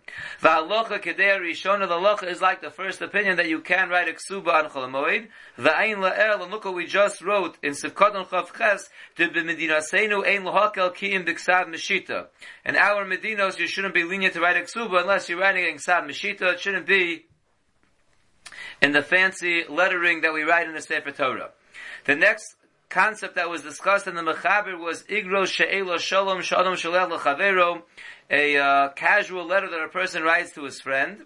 on 0.42 0.68
Chol 0.68 1.00
kedei 1.00 1.38
rishona, 1.38 1.86
the 1.86 1.94
halacha 1.94 2.28
is 2.28 2.40
like 2.40 2.60
the 2.60 2.70
first 2.70 3.00
opinion 3.00 3.36
that 3.36 3.48
you 3.48 3.60
can 3.60 3.88
write 3.88 4.08
a 4.08 4.12
ksuba 4.12 4.48
on 4.48 4.70
Chol 4.70 4.90
Moed. 4.90 5.28
V'ayin 5.58 5.98
la'er, 5.98 6.42
and 6.42 6.50
look 6.50 6.64
what 6.64 6.74
we 6.74 6.84
just 6.84 7.22
wrote 7.22 7.56
in 7.62 7.72
Sivkot 7.72 8.16
on 8.16 8.24
Chav 8.24 8.52
Ches, 8.56 8.90
to 9.16 9.28
b'medinaseinu 9.28 10.26
ein 10.26 10.42
lohakel 10.42 10.92
ki'im 10.92 11.24
b'ksav 11.24 11.68
meshita. 11.68 12.26
In 12.64 12.74
our 12.74 13.04
medinos, 13.04 13.60
you 13.60 13.68
shouldn't 13.68 13.94
be 13.94 14.02
lenient 14.02 14.32
to 14.32 14.40
write 14.40 14.56
a 14.56 14.62
ksuba 14.62 15.02
unless 15.02 15.28
you're 15.28 15.38
writing 15.38 15.64
in 15.64 15.76
ksav 15.76 16.04
meshita. 16.04 16.54
It 16.54 16.60
shouldn't 16.60 16.86
be 16.86 17.26
in 18.80 18.90
the 18.90 19.02
fancy 19.02 19.62
lettering 19.68 20.22
that 20.22 20.32
we 20.32 20.42
write 20.42 20.66
in 20.66 20.74
the 20.74 20.82
Sefer 20.82 21.12
Torah. 21.12 21.50
The 22.06 22.16
next 22.16 22.56
concept 22.92 23.36
that 23.36 23.48
was 23.48 23.62
discussed 23.62 24.06
in 24.06 24.14
the 24.14 24.20
Mechaber 24.20 24.78
was 24.78 25.02
Igro 25.04 25.46
She'elo 25.46 25.96
Shalom 25.96 26.42
Shalom 26.42 26.74
Shalel 26.74 27.08
L'Chavero, 27.08 27.82
a 28.30 28.58
uh, 28.58 28.88
casual 28.90 29.46
letter 29.46 29.70
that 29.70 29.82
a 29.82 29.88
person 29.88 30.22
writes 30.22 30.52
to 30.52 30.64
his 30.64 30.78
friend. 30.78 31.22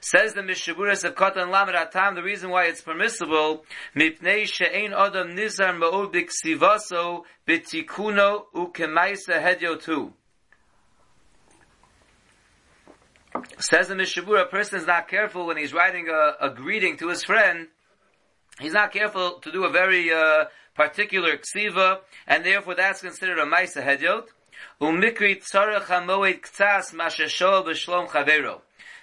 Says 0.00 0.32
the 0.32 0.40
Mishaburas 0.40 1.04
of 1.04 1.14
Kotan 1.14 1.50
Lamed 1.50 1.76
Atam, 1.76 2.14
the 2.14 2.22
reason 2.22 2.48
why 2.48 2.64
it's 2.64 2.80
permissible, 2.80 3.64
Mipnei 3.94 4.46
She'ein 4.46 4.92
Odom 4.92 5.36
Nizar 5.36 5.78
Ma'od 5.78 6.14
B'Ksivaso 6.14 7.24
B'Tikuno 7.46 8.46
Ukemaisa 8.54 9.38
Hedyotu. 9.38 10.12
Says 13.58 13.88
the 13.88 13.94
Mishabura, 13.94 14.44
a 14.44 14.46
person 14.46 14.78
is 14.78 14.86
not 14.86 15.08
careful 15.08 15.46
when 15.46 15.58
he's 15.58 15.74
writing 15.74 16.08
a, 16.08 16.46
a, 16.46 16.50
greeting 16.50 16.96
to 16.96 17.08
his 17.08 17.22
friend, 17.22 17.68
he's 18.60 18.72
not 18.72 18.92
careful 18.92 19.40
to 19.40 19.52
do 19.52 19.64
a 19.64 19.70
very 19.70 20.10
uh, 20.10 20.44
particular 20.74 21.36
ksiva, 21.36 22.00
and 22.26 22.44
therefore 22.44 22.74
that's 22.74 23.00
considered 23.00 23.38
a 23.38 23.44
Maisa 23.44 23.82
Hedyot. 23.82 24.28
Umikri. 24.80 25.42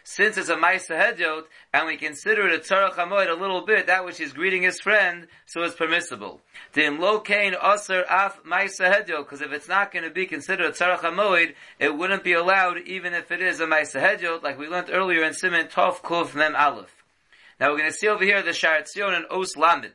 Since 0.02 0.38
it's 0.38 0.50
a 0.50 0.56
Maisa 0.56 0.98
Hedyot, 0.98 1.44
and 1.74 1.88
we 1.88 1.98
consider 1.98 2.48
it 2.48 2.56
a 2.56 2.60
Tzarech 2.60 2.94
HaMoed 2.94 3.30
a 3.30 3.40
little 3.40 3.66
bit, 3.66 3.88
that 3.88 4.06
which 4.06 4.18
he's 4.18 4.34
greeting 4.34 4.64
his 4.64 4.80
friend, 4.80 5.28
so 5.46 5.62
it's 5.62 5.76
permissible. 5.76 6.42
Dim 6.74 7.00
lo 7.00 7.20
kain 7.20 7.54
aser 7.54 8.04
af 8.10 8.42
Maisa 8.44 8.92
Hedyot, 8.92 9.26
because 9.26 9.42
if 9.42 9.52
it's 9.52 9.68
not 9.68 9.92
going 9.92 10.06
to 10.06 10.10
be 10.10 10.26
considered 10.26 10.66
a 10.66 10.72
Tzarech 10.72 11.00
HaMoed, 11.00 11.54
it 11.80 11.96
wouldn't 11.96 12.24
be 12.24 12.34
allowed 12.34 12.80
even 12.80 13.14
if 13.14 13.32
it 13.32 13.42
is 13.42 13.60
a 13.60 13.68
Maisa 13.68 14.02
Hedyot, 14.02 14.42
like 14.42 14.58
we 14.58 14.68
learned 14.68 14.90
earlier 14.92 15.24
in 15.24 15.34
Simon 15.34 15.68
Tov 15.68 15.98
Kuf 15.98 16.34
Mem 16.34 16.56
Aleph. 16.56 17.04
Now 17.60 17.72
we're 17.72 17.80
going 17.80 17.92
to 17.92 17.98
see 17.98 18.08
over 18.08 18.24
here 18.24 18.42
the 18.42 18.52
Sharat 18.52 18.88
Zion 18.88 19.14
and 19.14 19.26
Os 19.30 19.58
Lamed. 19.58 19.92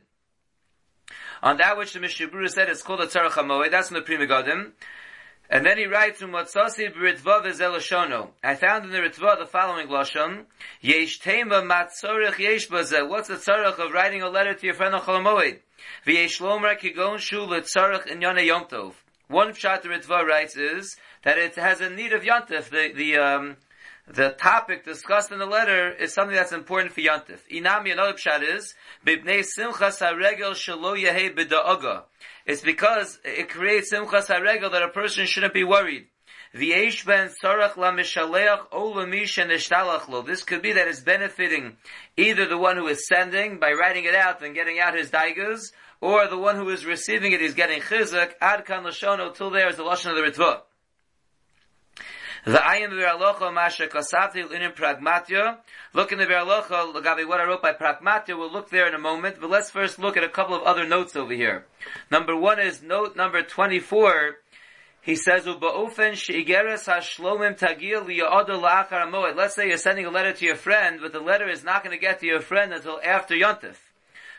On 1.45 1.57
that 1.57 1.77
which 1.77 1.93
the 1.93 1.99
Mishabura 1.99 2.49
said 2.49 2.69
it's 2.69 2.81
called 2.81 3.01
a 3.01 3.05
Tzarech 3.05 3.33
HaMoed, 3.33 3.69
that's 3.69 3.89
in 3.89 3.93
the 3.93 4.01
Pri 4.01 4.17
Megadim. 4.17 4.71
And 5.47 5.63
then 5.63 5.77
he 5.77 5.85
writes 5.85 6.19
from 6.19 6.31
Motzasi 6.31 6.91
b'Ritva 6.91 7.45
v'Zelashono. 7.45 8.29
I 8.43 8.55
found 8.55 8.85
in 8.85 8.91
the 8.91 8.97
Ritva 8.97 9.37
the 9.37 9.45
following 9.45 9.87
lashon: 9.87 10.45
Yesh 10.81 11.19
tema 11.19 11.61
matzorich 11.61 12.39
yesh 12.39 12.67
bazeh. 12.67 13.07
What's 13.07 13.27
the 13.27 13.35
tzarich 13.35 13.77
of 13.77 13.91
writing 13.91 14.23
a 14.23 14.29
letter 14.29 14.55
to 14.55 14.65
your 14.65 14.73
friend 14.73 14.95
on 14.95 15.01
Cholamoid? 15.01 15.59
V'yesh 16.07 16.41
lomer 16.41 16.79
kigon 16.79 17.19
shu 17.19 17.41
l'tzarich 17.41 18.07
in 18.07 18.21
Yonah 18.21 18.41
Yom 18.41 18.65
Tov. 18.65 18.93
One 19.27 19.49
pshat 19.49 19.83
the 19.83 19.89
Ritva 19.89 20.25
writes 20.25 20.57
is 20.57 20.97
that 21.21 21.37
it 21.37 21.53
has 21.57 21.79
a 21.79 21.91
need 21.91 22.11
of 22.11 22.23
Yontif. 22.23 22.71
The 22.71 22.91
the 22.91 23.17
um, 23.17 23.57
the 24.07 24.29
topic 24.29 24.85
discussed 24.85 25.31
in 25.31 25.39
the 25.39 25.47
letter 25.47 25.89
is 25.91 26.13
something 26.13 26.35
that's 26.35 26.51
important 26.51 26.93
for 26.93 27.01
Yantif. 27.01 27.39
Inami, 27.51 27.91
another 27.91 28.13
pshat 28.13 28.43
is, 28.43 28.75
Bibnei 29.05 29.43
simchas 29.43 29.99
haregel 29.99 30.51
shelo 30.51 30.95
yehe 30.95 31.35
b'da'aga. 31.35 32.03
It's 32.45 32.61
because 32.61 33.19
it 33.23 33.49
creates 33.49 33.91
simchas 33.91 34.27
haregel 34.27 34.71
that 34.71 34.83
a 34.83 34.89
person 34.89 35.25
shouldn't 35.25 35.55
be 35.55 35.63
worried. 35.63 36.07
This 36.53 37.01
could 37.01 37.11
be 40.61 40.71
that 40.71 40.87
it's 40.87 41.01
benefiting 41.01 41.77
either 42.15 42.45
the 42.45 42.57
one 42.57 42.77
who 42.77 42.87
is 42.87 43.07
sending 43.07 43.59
by 43.59 43.71
writing 43.73 44.05
it 44.05 44.15
out 44.15 44.41
and 44.41 44.55
getting 44.55 44.79
out 44.79 44.95
his 44.95 45.09
daigas, 45.09 45.73
or 45.99 46.27
the 46.27 46.37
one 46.37 46.55
who 46.55 46.69
is 46.69 46.85
receiving 46.85 47.33
it 47.33 47.41
is 47.41 47.55
getting 47.55 47.81
chizuk, 47.81 48.35
ad 48.39 48.63
kan 48.65 48.89
till 49.33 49.49
there 49.49 49.67
is 49.67 49.75
the 49.75 49.83
lashon 49.83 50.11
of 50.11 50.15
the 50.15 50.21
ritvah. 50.21 50.61
The 52.45 52.59
ayim 52.59 52.91
v'arlocha 52.91 53.51
masha 53.51 53.87
kasati 53.87 54.47
l'inin 54.47 54.75
pragmatya. 54.75 55.57
Look 55.93 56.11
in 56.11 56.19
the 56.19 56.27
v'arlocha, 56.27 56.93
Lagabi, 56.93 57.27
what 57.27 57.39
I 57.39 57.45
wrote 57.45 57.63
by 57.63 57.73
pragmatya, 57.73 58.37
we'll 58.37 58.51
look 58.51 58.69
there 58.69 58.87
in 58.87 58.93
a 58.93 58.99
moment, 58.99 59.37
but 59.41 59.49
let's 59.49 59.71
first 59.71 59.97
look 59.97 60.15
at 60.15 60.23
a 60.23 60.29
couple 60.29 60.55
of 60.55 60.61
other 60.61 60.87
notes 60.87 61.15
over 61.15 61.33
here. 61.33 61.65
Number 62.11 62.35
one 62.35 62.59
is 62.59 62.83
note 62.83 63.15
number 63.15 63.41
24, 63.41 64.35
he 65.01 65.15
says, 65.15 65.45
"Uba'ofen 65.45 66.13
sheigeres 66.13 66.85
hashlomim 66.85 67.57
tagil 67.57 68.05
liya'odah 68.05 68.61
la'achar 68.61 69.09
moed." 69.09 69.35
Let's 69.35 69.55
say 69.55 69.69
you're 69.69 69.77
sending 69.77 70.05
a 70.05 70.11
letter 70.11 70.33
to 70.33 70.45
your 70.45 70.55
friend, 70.55 70.99
but 71.01 71.13
the 71.13 71.19
letter 71.19 71.49
is 71.49 71.63
not 71.63 71.83
going 71.83 71.97
to 71.97 71.99
get 71.99 72.19
to 72.19 72.27
your 72.27 72.41
friend 72.41 72.71
until 72.71 72.99
after 73.03 73.33
Yontif. 73.33 73.77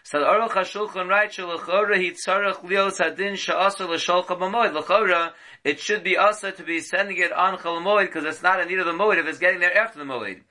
So 0.08 0.20
the 0.20 0.26
Aruch 0.26 0.50
HaShulchan 0.50 1.08
writes, 1.08 1.36
"L'chora 1.36 1.98
he 1.98 2.12
tzarech 2.12 2.62
lios 2.62 2.98
hadin 2.98 3.34
she'asa 3.34 3.86
l'sholcha 3.86 4.38
b'moed." 4.38 4.72
L'chora, 4.72 5.32
it 5.64 5.80
should 5.80 6.04
be 6.04 6.16
asa 6.16 6.52
to 6.52 6.62
be 6.62 6.78
sending 6.78 7.16
it 7.16 7.32
on 7.32 7.58
Chol 7.58 7.82
Moed 7.82 8.06
because 8.06 8.24
it's 8.24 8.40
not 8.40 8.60
a 8.60 8.66
need 8.66 8.78
of 8.78 8.86
the 8.86 8.92
Moed 8.92 9.18
if 9.18 9.26
it's 9.26 9.40
getting 9.40 9.58
there 9.58 9.76
after 9.76 9.98
the 9.98 10.04
Moed. 10.04 10.42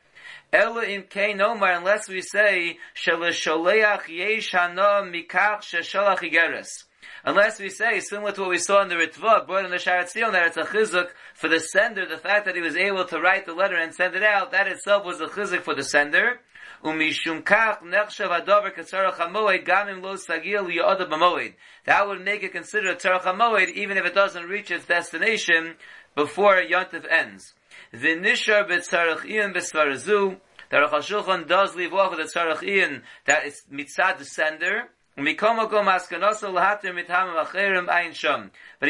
Ela 0.51 0.83
in 0.83 1.03
Kei 1.03 1.33
Nomar, 1.33 1.77
unless 1.77 2.09
we 2.09 2.19
say, 2.19 2.79
Shelisholeach 3.01 4.09
yesh 4.09 4.51
hana 4.51 5.09
mikach 5.09 5.61
shesholach 5.61 6.19
igeres. 6.19 6.83
Unless 7.23 7.61
we 7.61 7.69
say, 7.69 8.01
similar 8.01 8.33
to 8.33 8.41
what 8.41 8.49
we 8.49 8.57
saw 8.57 8.81
in 8.81 8.89
the 8.89 8.95
Ritva, 8.95 9.47
brought 9.47 9.63
in 9.63 9.71
the 9.71 9.77
Sharat 9.77 10.09
Zion, 10.09 10.33
that 10.33 10.47
it's 10.47 10.57
a 10.57 10.63
chizuk 10.63 11.11
for 11.33 11.47
the 11.47 11.61
sender, 11.61 12.05
the 12.05 12.17
fact 12.17 12.45
that 12.45 12.55
he 12.55 12.61
was 12.61 12.75
able 12.75 13.05
to 13.05 13.21
write 13.21 13.45
the 13.45 13.53
letter 13.53 13.77
and 13.77 13.95
send 13.95 14.15
it 14.15 14.23
out, 14.23 14.51
that 14.51 14.67
itself 14.67 15.05
was 15.05 15.21
a 15.21 15.27
chizuk 15.27 15.61
for 15.61 15.75
the 15.75 15.83
sender. 15.83 16.41
Umishum 16.85 17.41
kach 17.41 17.81
nechshav 17.81 18.29
adover 18.29 18.71
katzarach 18.71 19.15
hamoed 19.15 19.65
gamim 19.65 20.03
lo 20.03 20.13
sagil 20.13 20.71
yoda 20.71 21.09
b'moed. 21.09 21.55
That 21.85 22.07
would 22.07 22.23
make 22.23 22.43
it 22.43 22.51
considered 22.51 22.91
a 22.91 22.95
tzarach 22.95 23.23
hamoed 23.23 23.73
even 23.73 23.97
if 23.97 24.05
it 24.05 24.13
doesn't 24.13 24.47
reach 24.47 24.69
its 24.69 24.85
destination 24.85 25.77
before 26.13 26.61
Yontif 26.61 27.11
ends. 27.11 27.55
V'nishar 27.91 28.69
b'tzarach 28.69 29.21
iyan 29.21 29.55
b'svarazu. 29.55 30.37
The 30.69 30.77
Aruch 30.77 30.91
HaShulchan 30.91 31.47
does 31.47 31.75
leave 31.75 31.91
off 31.91 32.15
with 32.15 32.19
the 32.19 32.39
tzarach 32.39 32.59
iyan 32.59 33.01
that 33.25 33.47
is 33.47 33.63
mitzad 33.71 34.19
the 34.19 34.25
sender. 34.25 34.89
But 35.17 35.25
he 35.25 35.33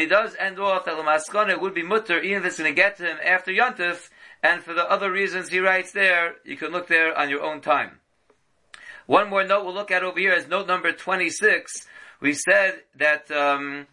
does 0.06 0.36
end 0.40 0.58
off 0.58 0.84
that 0.84 0.96
the 0.96 1.58
would 1.60 1.74
be 1.74 1.82
mutter 1.84 2.18
even 2.18 2.38
if 2.42 2.46
it's 2.46 2.58
going 2.58 2.74
to 2.74 2.74
get 2.74 2.98
him 2.98 3.16
after 3.24 3.52
Yontif, 3.52 4.08
and 4.46 4.62
for 4.62 4.74
the 4.74 4.88
other 4.88 5.10
reasons 5.10 5.48
he 5.48 5.58
writes 5.58 5.90
there, 5.90 6.36
you 6.44 6.56
can 6.56 6.70
look 6.70 6.86
there 6.86 7.16
on 7.18 7.28
your 7.28 7.42
own 7.42 7.60
time. 7.60 7.98
One 9.06 9.28
more 9.28 9.42
note 9.42 9.64
we'll 9.64 9.74
look 9.74 9.90
at 9.90 10.04
over 10.04 10.20
here 10.20 10.34
is 10.34 10.46
note 10.46 10.68
number 10.68 10.92
26. 10.92 11.88
We 12.20 12.32
said 12.32 12.82
that, 12.96 13.28
um, 13.30 13.88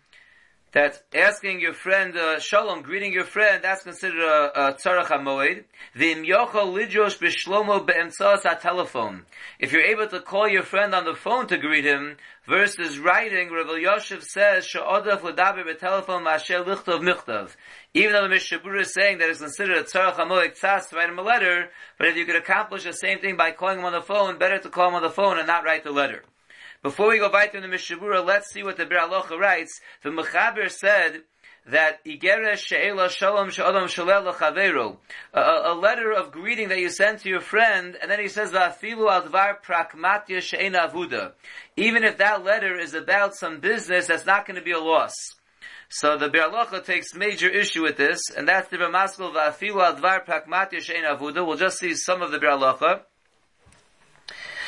that 0.74 1.04
asking 1.14 1.60
your 1.62 1.74
friend 1.74 2.18
uh, 2.18 2.40
shalom, 2.40 2.82
greeting 2.82 3.14
your 3.14 3.24
friend, 3.26 3.64
that's 3.64 3.84
considered 3.84 4.20
a, 4.20 4.74
tzarach 4.74 5.06
hamoed. 5.06 5.64
V'im 5.96 6.28
yochol 6.28 6.74
lidrosh 6.74 7.20
b'shlomo 7.20 7.86
be'emtzas 7.86 8.60
telephone. 8.60 9.26
If 9.60 9.72
you're 9.72 9.84
able 9.84 10.08
to 10.08 10.20
call 10.20 10.48
your 10.48 10.64
friend 10.64 10.96
on 10.96 11.06
the 11.06 11.14
phone 11.14 11.48
to 11.48 11.58
greet 11.58 11.86
him, 11.86 12.18
versus 12.48 13.00
writing, 13.00 13.52
Rav 13.52 13.68
Yoshev 13.68 14.24
says, 14.24 14.66
she'odaf 14.66 15.24
l'daber 15.24 15.64
b'telephone 15.64 16.24
ma'asher 16.24 16.66
lichtov 16.66 17.02
michtav. 17.02 17.56
Even 17.94 18.14
though 18.14 18.28
the 18.28 18.36
Mishabura 18.36 18.82
is 18.82 18.94
saying 18.94 19.20
that 19.20 19.30
it's 19.30 19.40
considered 19.40 19.78
a 19.78 19.84
tzarach 19.84 20.16
hamoed 20.16 20.60
tzas 20.60 20.90
to 20.90 20.96
write 20.96 21.10
him 21.10 21.20
a 21.20 21.22
letter, 21.22 21.70
but 22.00 22.08
if 22.08 22.18
you 22.18 22.26
could 22.26 22.36
accomplish 22.36 22.84
the 22.84 22.94
same 22.94 23.20
thing 23.20 23.38
by 23.38 23.52
calling 23.52 23.80
him 23.80 23.86
on 23.86 23.94
the 23.94 24.02
phone, 24.02 24.40
better 24.40 24.58
to 24.58 24.70
call 24.70 24.90
him 24.90 24.96
on 24.96 25.04
the 25.04 25.10
phone 25.10 25.38
and 25.38 25.48
not 25.48 25.64
write 25.64 25.84
the 25.84 25.92
letter. 25.92 26.24
Before 26.84 27.08
we 27.08 27.18
go 27.18 27.30
back 27.30 27.54
to 27.54 27.62
the 27.62 27.68
Mishabura, 27.68 28.26
let's 28.26 28.52
see 28.52 28.62
what 28.62 28.76
the 28.76 28.86
Biur 28.86 29.08
Halacha 29.08 29.40
writes. 29.40 29.80
The 30.04 30.10
Mechaber 30.10 30.70
said 30.70 31.22
that 31.66 32.04
Igeres 32.04 32.58
She'ela 32.58 33.10
Shalom 33.10 33.52
She'adam 33.52 33.86
Shalel 33.86 34.26
L'Chaveru, 34.26 34.98
a 35.34 35.74
letter 35.74 36.12
of 36.12 36.34
greeting 36.34 36.68
that 36.68 36.80
you 36.80 36.90
send 36.90 37.20
to 37.20 37.30
your 37.30 37.40
friend, 37.40 37.98
and 38.02 38.12
then 38.12 38.20
he 38.20 38.28
says, 38.28 38.52
Va'afilu 38.52 39.08
Advar 39.10 39.64
Prakmatya 39.66 40.42
She'ena 40.42 40.90
Avuda. 40.90 41.32
Even 41.78 42.04
if 42.04 42.18
that 42.18 42.44
letter 42.44 42.78
is 42.78 42.94
about 42.94 43.34
some 43.34 43.62
business, 43.62 44.08
that's 44.08 44.26
not 44.26 44.46
going 44.46 44.60
to 44.60 44.62
be 44.62 44.74
a 44.74 44.80
loss. 44.80 45.16
So 45.88 46.18
the 46.18 46.28
Biur 46.28 46.52
Halacha 46.52 46.84
takes 46.84 47.16
major 47.16 47.48
issue 47.48 47.84
with 47.84 47.96
this, 47.96 48.20
and 48.36 48.46
that's 48.46 48.68
the 48.68 48.76
Ramaskal 48.76 49.34
Va'afilu 49.34 50.02
Advar 50.02 50.26
Prakmatya 50.26 50.82
She'ena 50.82 51.16
Avuda. 51.16 51.48
We'll 51.48 51.56
just 51.56 51.80
see 51.80 51.96
some 51.96 52.22
of 52.22 52.32
the 52.32 52.40
Biur 52.40 52.60
Halacha. 52.60 53.04
He 54.28 54.32
writes, 54.32 54.32
"Hine 54.32 54.32
yadua 54.32 54.32
da 54.32 54.32
afilu 54.32 54.32
ma'is 54.32 54.32
hedyot 54.32 54.32
einu 54.32 54.32
mutter 54.32 54.32
ki 54.32 54.63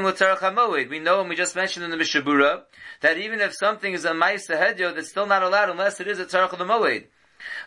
mutar 0.00 0.38
chamoed." 0.38 0.88
We 0.88 0.98
know, 0.98 1.20
and 1.20 1.28
we 1.28 1.36
just 1.36 1.56
mentioned 1.56 1.84
in 1.84 1.90
the 1.90 1.96
Mishabura, 1.96 2.62
that 3.00 3.18
even 3.18 3.40
if 3.40 3.54
something 3.54 3.92
is 3.92 4.04
a 4.04 4.12
ma'is 4.12 4.48
hedyot, 4.48 4.96
it's 4.96 5.10
still 5.10 5.26
not 5.26 5.42
allowed 5.42 5.70
unless 5.70 6.00
it 6.00 6.08
is 6.08 6.18
a 6.18 6.26
moed. 6.26 7.06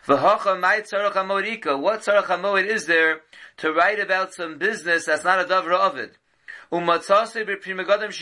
V'hocha 0.06 0.60
ma'it 0.60 0.90
tzarach 0.90 1.12
hamoedika. 1.12 1.78
What 1.78 2.00
tzarach 2.00 2.24
hamoed 2.24 2.66
is 2.66 2.86
there 2.86 3.20
to 3.58 3.72
write 3.72 4.00
about 4.00 4.34
some 4.34 4.58
business 4.58 5.06
that's 5.06 5.24
not 5.24 5.40
a 5.40 5.44
davra 5.44 5.76
of 5.76 5.96
it? 5.96 6.16
I 6.72 7.00
saw 7.00 7.24
the 7.24 7.56
Pri 7.60 7.74
Megadim 7.74 8.12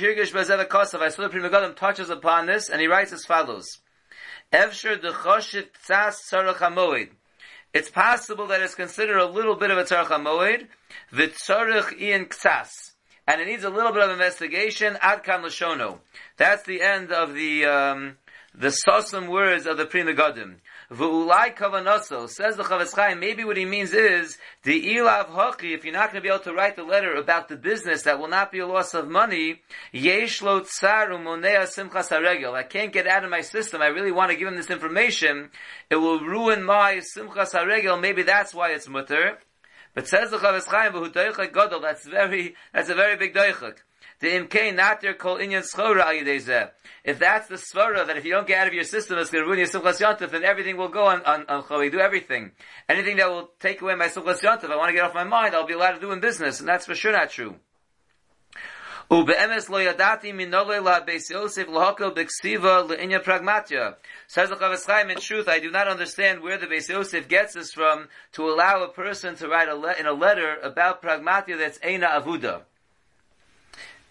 touches 1.77 2.09
upon 2.09 2.47
this, 2.47 2.71
and 2.71 2.81
he 2.81 2.87
writes 2.87 3.13
as 3.13 3.25
follows: 3.25 3.67
Evsher 4.53 4.99
dechoshiv 4.99 5.69
tzas 5.87 6.17
tzarach 6.31 6.57
hamoed. 6.57 7.11
It's 7.75 7.91
possible 7.91 8.47
that 8.47 8.63
it's 8.63 8.75
considered 8.75 9.19
a 9.19 9.27
little 9.27 9.55
bit 9.55 9.71
of 9.71 9.79
a 9.79 9.85
tzarech 9.85 10.07
hamoed, 10.07 10.69
v'tzarech 11.13 12.01
ian 12.01 12.27
ktsas, 12.27 12.93
and 13.27 13.41
it 13.41 13.47
needs 13.47 13.65
a 13.65 13.71
little 13.71 13.93
bit 13.93 14.03
of 14.03 14.11
investigation. 14.11 14.97
Ad 15.03 15.23
kan 15.23 15.43
l'shono. 15.43 15.99
That's 16.39 16.63
the 16.63 16.81
end 16.81 17.13
of 17.13 17.35
the 17.35 17.67
um, 17.67 18.17
the 18.55 18.69
sosim 18.69 19.29
words 19.29 19.67
of 19.67 19.77
the 19.77 19.85
Pri 19.85 20.03
Megadim. 20.03 20.57
V'ulai 20.91 21.55
kavanoso, 21.55 22.31
says 22.31 22.57
the 22.57 22.63
Chofetz 22.63 22.95
Chaim, 22.95 23.21
maybe 23.21 23.45
what 23.45 23.59
he 23.59 23.67
means 23.67 23.93
is, 23.93 24.39
the 24.63 24.97
ilav 24.97 25.27
hoki, 25.27 25.75
if 25.75 25.85
you're 25.85 25.93
not 25.93 26.11
going 26.11 26.23
to 26.23 26.27
be 26.27 26.33
able 26.33 26.43
to 26.45 26.55
write 26.55 26.77
the 26.77 26.83
letter 26.83 27.15
about 27.15 27.49
the 27.49 27.57
business 27.57 28.05
that 28.05 28.19
will 28.19 28.29
not 28.29 28.51
be 28.51 28.61
a 28.61 28.67
loss 28.67 28.95
of 28.95 29.07
money, 29.07 29.61
yesh 29.93 30.41
lo 30.41 30.61
tsaru 30.61 31.23
monea 31.23 31.65
simchas 31.65 32.09
haregel. 32.09 32.55
I 32.55 32.63
can't 32.63 32.91
get 32.91 33.07
out 33.07 33.23
of 33.23 33.29
my 33.29 33.43
system, 33.43 33.83
I 33.83 33.89
really 33.89 34.13
want 34.13 34.31
to 34.31 34.37
give 34.39 34.49
him 34.49 34.57
this 34.57 34.71
information, 34.71 35.51
it 35.91 35.97
will 35.97 36.21
ruin 36.21 36.65
my 36.65 37.03
simchas 37.15 37.53
haregel, 37.53 38.01
maybe 38.01 38.23
that's 38.23 38.55
why 38.55 38.71
it's 38.71 38.89
mutter. 38.89 39.37
But 39.93 40.09
says 40.09 40.31
the 40.31 40.39
Chofetz 40.39 40.69
Chaim, 40.69 41.13
that's 41.83 42.07
very, 42.07 42.55
that's 42.73 42.89
a 42.89 42.95
very 42.95 43.17
big 43.17 43.35
doichak. 43.35 43.77
If 44.21 44.49
that's 47.21 47.49
the 47.49 47.55
svara, 47.55 48.07
that 48.07 48.17
if 48.17 48.25
you 48.25 48.33
don't 48.33 48.47
get 48.47 48.59
out 48.59 48.67
of 48.67 48.75
your 48.75 48.85
system, 48.85 49.19
it's 49.19 49.31
going 49.31 49.45
to 49.45 49.49
ruin 49.49 49.61
your 49.61 49.69
yontif, 49.69 50.31
then 50.31 50.45
everything 50.45 50.77
will 50.77 50.89
go 50.89 51.05
on, 51.05 51.23
on, 51.25 51.47
on 51.49 51.63
choli, 51.63 51.91
do 51.91 52.01
everything. 52.01 52.51
Anything 52.89 53.19
that 53.19 53.31
will 53.31 53.51
take 53.61 53.81
away 53.81 53.95
my 53.95 54.09
simchas 54.09 54.41
yontif, 54.41 54.71
I 54.71 54.77
want 54.77 54.89
to 54.89 54.95
get 54.95 55.05
off 55.05 55.15
my 55.15 55.25
mind, 55.25 55.55
I'll 55.55 55.67
be 55.67 55.75
allowed 55.75 55.93
to 55.93 56.01
do 56.01 56.11
in 56.11 56.21
business, 56.21 56.59
and 56.59 56.69
that's 56.69 56.87
for 56.87 56.97
sure 56.97 57.13
not 57.13 57.31
true. 57.31 57.55
Ube'emes 59.11 59.71
lo. 59.71 59.79
Says 64.27 64.51
the 64.51 64.85
Chaim, 64.87 65.11
in 65.11 65.17
truth, 65.19 65.49
I 65.49 65.61
do 65.61 65.71
not 65.71 65.89
understand 65.89 66.43
where 66.43 66.59
the 66.59 66.67
Beis 66.67 66.91
Yosef 66.91 67.27
gets 67.27 67.55
this 67.55 67.73
from 67.73 68.09
to 68.33 68.51
allow 68.51 68.83
a 68.83 68.89
person 68.89 69.35
to 69.37 69.49
write 69.49 69.69
a 69.69 69.75
le- 69.75 69.95
in 69.95 70.05
a 70.07 70.13
letter 70.13 70.57
about 70.63 71.01
pragmatya 71.01 71.57
that's 71.57 71.79
eina 71.79 72.21
avuda. 72.21 72.65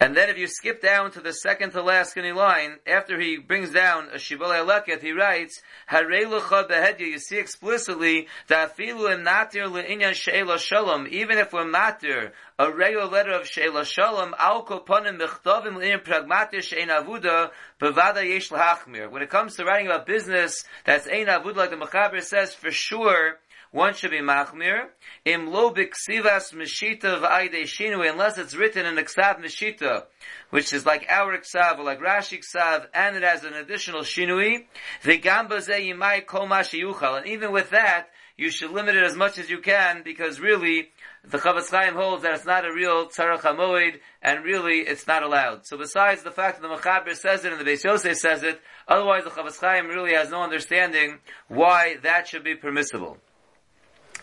And 0.00 0.16
then 0.16 0.28
if 0.28 0.38
you 0.38 0.46
skip 0.46 0.80
down 0.80 1.10
to 1.12 1.20
the 1.20 1.32
second 1.32 1.72
to 1.72 1.82
last 1.82 2.10
skinny 2.12 2.30
line, 2.30 2.76
after 2.86 3.20
he 3.20 3.36
brings 3.36 3.70
down 3.70 4.10
a 4.12 4.16
Shibbolei 4.16 4.64
Leket, 4.64 5.02
he 5.02 5.10
writes, 5.10 5.60
Hareilucha 5.90 6.68
behedya, 6.68 7.00
you 7.00 7.18
see 7.18 7.38
explicitly, 7.38 8.28
that 8.46 8.76
afilu 8.76 9.12
im 9.12 9.24
natir 9.24 9.66
le'inyan 9.66 10.14
she'ela 10.14 10.56
shalom, 10.60 11.08
even 11.10 11.38
if 11.38 11.52
we're 11.52 11.64
matir, 11.64 12.30
a 12.60 12.70
regular 12.70 13.06
letter 13.06 13.32
of 13.32 13.48
she'ela 13.48 13.84
shalom, 13.84 14.36
al 14.38 14.64
koponim 14.64 15.18
mechdovim 15.18 15.74
le'inyan 15.74 16.04
pragmatir 16.04 16.62
she'en 16.62 16.90
avuda, 16.90 17.50
bevada 17.80 18.24
yesh. 18.24 18.52
When 18.52 19.22
it 19.22 19.30
comes 19.30 19.56
to 19.56 19.64
writing 19.64 19.88
about 19.88 20.06
business, 20.06 20.62
that's 20.84 21.08
ein 21.08 21.26
avuda, 21.26 21.56
like 21.56 21.70
the 21.70 21.76
Mechaber 21.76 22.22
says, 22.22 22.54
for 22.54 22.70
sure, 22.70 23.40
one 23.70 23.94
should 23.94 24.10
be 24.10 24.20
machmir. 24.20 24.86
Im 25.24 25.46
lo 25.48 25.72
biksivas 25.72 26.54
meshita 26.54 27.20
v'aydei 27.20 27.62
shinui, 27.62 28.10
unless 28.10 28.38
it's 28.38 28.54
written 28.54 28.86
in 28.86 28.98
a 28.98 29.02
ksav 29.02 29.40
meshita, 29.40 30.04
which 30.50 30.72
is 30.72 30.86
like 30.86 31.06
our 31.08 31.36
ksav 31.38 31.78
or 31.78 31.84
like 31.84 32.00
Rashi 32.00 32.40
ksav, 32.40 32.86
and 32.94 33.16
it 33.16 33.22
has 33.22 33.44
an 33.44 33.54
additional 33.54 34.02
shinui. 34.02 34.66
V'gam 35.02 35.48
bazeh 35.48 35.92
yimai 35.92 36.24
kol 36.26 36.46
yuchal. 36.46 37.18
And 37.18 37.26
even 37.26 37.52
with 37.52 37.70
that, 37.70 38.08
you 38.38 38.50
should 38.50 38.70
limit 38.70 38.94
it 38.94 39.02
as 39.02 39.16
much 39.16 39.36
as 39.36 39.50
you 39.50 39.58
can, 39.58 40.02
because 40.04 40.38
really, 40.38 40.90
the 41.24 41.38
Chofetz 41.38 41.70
Chaim 41.70 41.94
holds 41.94 42.22
that 42.22 42.34
it's 42.34 42.46
not 42.46 42.64
a 42.64 42.72
real 42.72 43.08
tzarach 43.08 43.40
hamoed, 43.40 43.98
and 44.22 44.44
really, 44.44 44.78
it's 44.78 45.08
not 45.08 45.24
allowed. 45.24 45.66
So 45.66 45.76
besides 45.76 46.22
the 46.22 46.30
fact 46.30 46.62
that 46.62 46.68
the 46.68 46.74
Mechaber 46.74 47.16
says 47.16 47.44
it 47.44 47.52
and 47.52 47.60
the 47.60 47.68
Beis 47.68 47.82
Yosef 47.82 48.16
says 48.16 48.44
it, 48.44 48.60
otherwise 48.86 49.24
the 49.24 49.30
Chofetz 49.30 49.60
Chaim 49.60 49.88
really 49.88 50.14
has 50.14 50.30
no 50.30 50.42
understanding 50.42 51.18
why 51.48 51.96
that 52.04 52.28
should 52.28 52.44
be 52.44 52.54
permissible. 52.54 53.18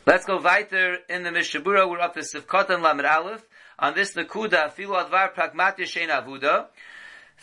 Let's 0.08 0.24
go 0.24 0.40
weiter 0.40 1.00
in 1.10 1.24
the 1.24 1.32
Mishabura. 1.32 1.90
We're 1.90 2.00
up 2.00 2.14
to 2.14 2.20
Sivkot 2.20 2.70
and 2.70 2.84
Lamed 2.84 3.06
Aleph. 3.06 3.44
On 3.80 3.96
this 3.96 4.14
Nakuda, 4.14 4.72
Filo 4.72 5.04
Advar 5.04 5.34
Pragmatia 5.34 5.80
Shein 5.80 6.10
Avuda. 6.10 6.68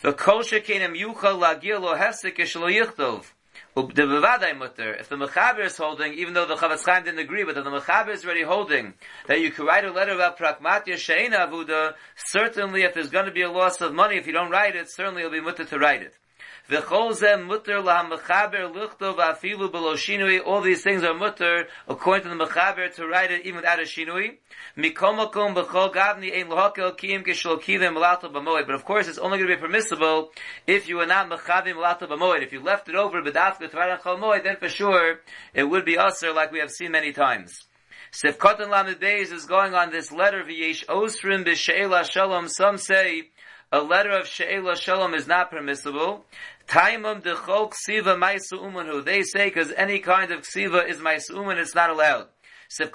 The 0.01 0.13
Kol 0.13 0.43
Shekenim 0.43 0.97
Yuchal 0.97 1.41
Lagir 1.41 1.81
Lo 1.81 1.93
Hefsek 1.93 2.37
Yishlo 2.37 2.71
Yichtov. 2.73 3.25
The 3.75 4.03
Bevadai 4.03 4.57
Mutter, 4.57 4.93
if 4.93 5.09
the 5.09 5.17
Mechaber 5.17 5.65
is 5.65 5.75
holding, 5.75 6.13
even 6.13 6.33
though 6.33 6.45
the 6.45 6.55
Chofetz 6.55 6.85
Chaim 6.85 7.03
didn't 7.03 7.19
agree, 7.19 7.43
but 7.43 7.57
if 7.57 7.65
the 7.65 7.69
Mechaber 7.69 8.13
is 8.13 8.23
already 8.23 8.43
holding, 8.43 8.93
that 9.27 9.41
you 9.41 9.51
could 9.51 9.67
write 9.67 9.83
a 9.83 9.91
letter 9.91 10.13
about 10.13 10.39
Pragmatia 10.39 10.93
Shein 10.93 11.31
Avuda, 11.31 11.95
certainly 12.15 12.83
if 12.83 12.93
there's 12.93 13.09
going 13.09 13.25
to 13.25 13.31
be 13.31 13.41
a 13.41 13.51
loss 13.51 13.81
of 13.81 13.93
money, 13.93 14.15
if 14.15 14.25
you 14.25 14.31
don't 14.31 14.51
write 14.51 14.77
it, 14.77 14.89
certainly 14.89 15.21
it'll 15.23 15.33
be 15.33 15.41
mutter 15.41 15.65
to 15.65 15.77
write 15.77 16.01
it. 16.01 16.17
All 16.75 17.13
these 20.61 20.81
things 20.81 21.03
are 21.03 21.13
mutter 21.13 21.67
according 21.87 22.23
to 22.23 22.29
the 22.29 22.45
mechaber 22.45 22.93
to 22.95 23.07
write 23.07 23.31
it 23.31 23.45
even 23.45 23.57
without 23.57 23.79
a 23.79 23.83
shinui. 23.83 24.37
But 28.65 28.75
of 28.75 28.85
course, 28.85 29.07
it's 29.07 29.19
only 29.19 29.37
going 29.37 29.49
to 29.49 29.55
be 29.55 29.61
permissible 29.61 30.31
if 30.65 30.89
you 30.89 30.99
are 30.99 31.05
not 31.05 31.29
mechavim 31.29 31.75
malato 31.75 32.07
b'moed. 32.07 32.41
If 32.41 32.51
you 32.51 32.59
left 32.61 32.89
it 32.89 32.95
over 32.95 33.21
b'dafka 33.21 33.69
to 33.69 33.77
write 33.77 34.03
on 34.05 34.41
then 34.43 34.55
for 34.57 34.69
sure 34.69 35.19
it 35.53 35.63
would 35.63 35.85
be 35.85 35.97
usher 35.97 36.33
like 36.33 36.51
we 36.51 36.57
have 36.59 36.71
seen 36.71 36.91
many 36.91 37.13
times. 37.13 37.67
Lamed 38.23 38.99
Beis 38.99 39.31
is 39.31 39.45
going 39.45 39.75
on 39.75 39.91
this 39.91 40.11
letter 40.11 40.43
v'yesh 40.43 40.85
osrim 40.87 41.43
b'she'ela 41.45 42.09
shalom. 42.09 42.47
Some 42.47 42.77
say 42.77 43.29
a 43.71 43.81
letter 43.81 44.11
of 44.11 44.27
she'ela 44.27 44.75
shalom 44.75 45.13
is 45.15 45.27
not 45.27 45.49
permissible. 45.49 46.25
Taimum 46.67 47.21
ksiva 47.21 48.17
maisu. 48.17 49.05
They 49.05 49.23
say 49.23 49.45
because 49.45 49.71
any 49.75 49.99
kind 49.99 50.31
of 50.31 50.41
ksiva 50.41 50.89
is 50.89 50.97
maisu 50.97 51.35
uman, 51.35 51.57
it's 51.57 51.75
not 51.75 51.89
allowed. 51.89 52.27
If 52.79 52.91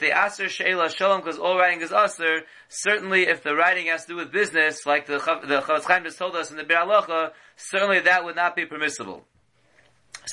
they 0.00 0.12
aser 0.12 0.48
she'ela 0.48 0.88
shalom 0.90 1.20
because 1.20 1.38
all 1.38 1.58
writing 1.58 1.80
is 1.80 1.90
aser, 1.92 2.42
certainly 2.68 3.26
if 3.26 3.42
the 3.42 3.56
writing 3.56 3.86
has 3.86 4.02
to 4.02 4.12
do 4.12 4.16
with 4.16 4.30
business, 4.30 4.86
like 4.86 5.06
the 5.06 5.14
the 5.14 5.60
Chofetz 5.62 5.84
Chaim 5.84 6.04
just 6.04 6.18
told 6.18 6.36
us 6.36 6.52
in 6.52 6.56
the 6.58 6.62
Biur 6.62 6.86
Halacha, 6.86 7.32
certainly 7.56 7.98
that 8.00 8.24
would 8.24 8.36
not 8.36 8.54
be 8.54 8.66
permissible. 8.66 9.24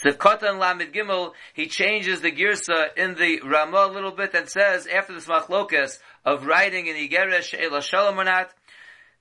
Sefkotan 0.06 0.60
Lamed 0.60 0.94
Gimel, 0.94 1.34
he 1.54 1.67
changes 1.67 2.22
the 2.22 2.32
girsa 2.32 2.96
in 2.96 3.15
the 3.15 3.41
Ramah 3.41 3.88
a 3.88 3.91
little 3.91 4.12
bit 4.12 4.34
and 4.36 4.48
says, 4.48 4.88
after 4.88 5.13
this 5.13 5.26
machlokas 5.26 5.98
of 6.24 6.46
writing 6.46 6.88
in 6.88 6.96
Igeresh 6.96 7.44
She'ela 7.44 7.82
Shalom 7.82 8.20
or 8.20 8.24
not, 8.24 8.54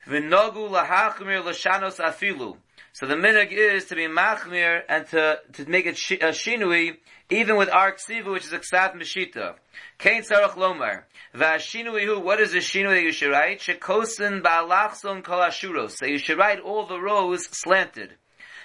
V'nogu 0.07 0.71
lahachmir 0.71 1.45
l'shanos 1.45 1.99
afilu. 1.99 2.57
So 2.93 3.07
the 3.07 3.15
minig 3.15 3.53
is 3.53 3.85
to 3.87 3.95
be 3.95 4.07
machmir 4.09 4.83
and 4.89 5.07
to, 5.09 5.41
to 5.53 5.69
make 5.69 5.87
it 5.87 5.97
shi, 5.97 6.17
a 6.17 6.31
shinui, 6.31 6.97
even 7.31 7.57
with 7.57 7.69
ark 7.71 8.01
siva, 8.01 8.31
which 8.33 8.45
is 8.45 8.53
a 8.53 8.59
ksav 8.59 8.95
meshita. 8.95 9.55
Kain 9.99 10.23
sarach 10.23 10.55
lomar. 10.55 11.05
Vashinui 11.35 12.05
hu, 12.05 12.19
what 12.19 12.41
is 12.41 12.53
the 12.53 12.59
shinui 12.59 12.95
that 12.95 13.03
you 13.03 13.13
should 13.13 13.31
write? 13.31 13.61
Shekosin 13.61 14.43
ba'alachson 14.43 15.23
kol 15.23 15.39
ashuros. 15.39 15.93
So 15.93 16.07
you 16.07 16.19
should 16.19 16.39
write 16.39 16.61
all 16.61 16.87
the 16.87 17.01
rows 17.01 17.47
slanted. 17.47 18.17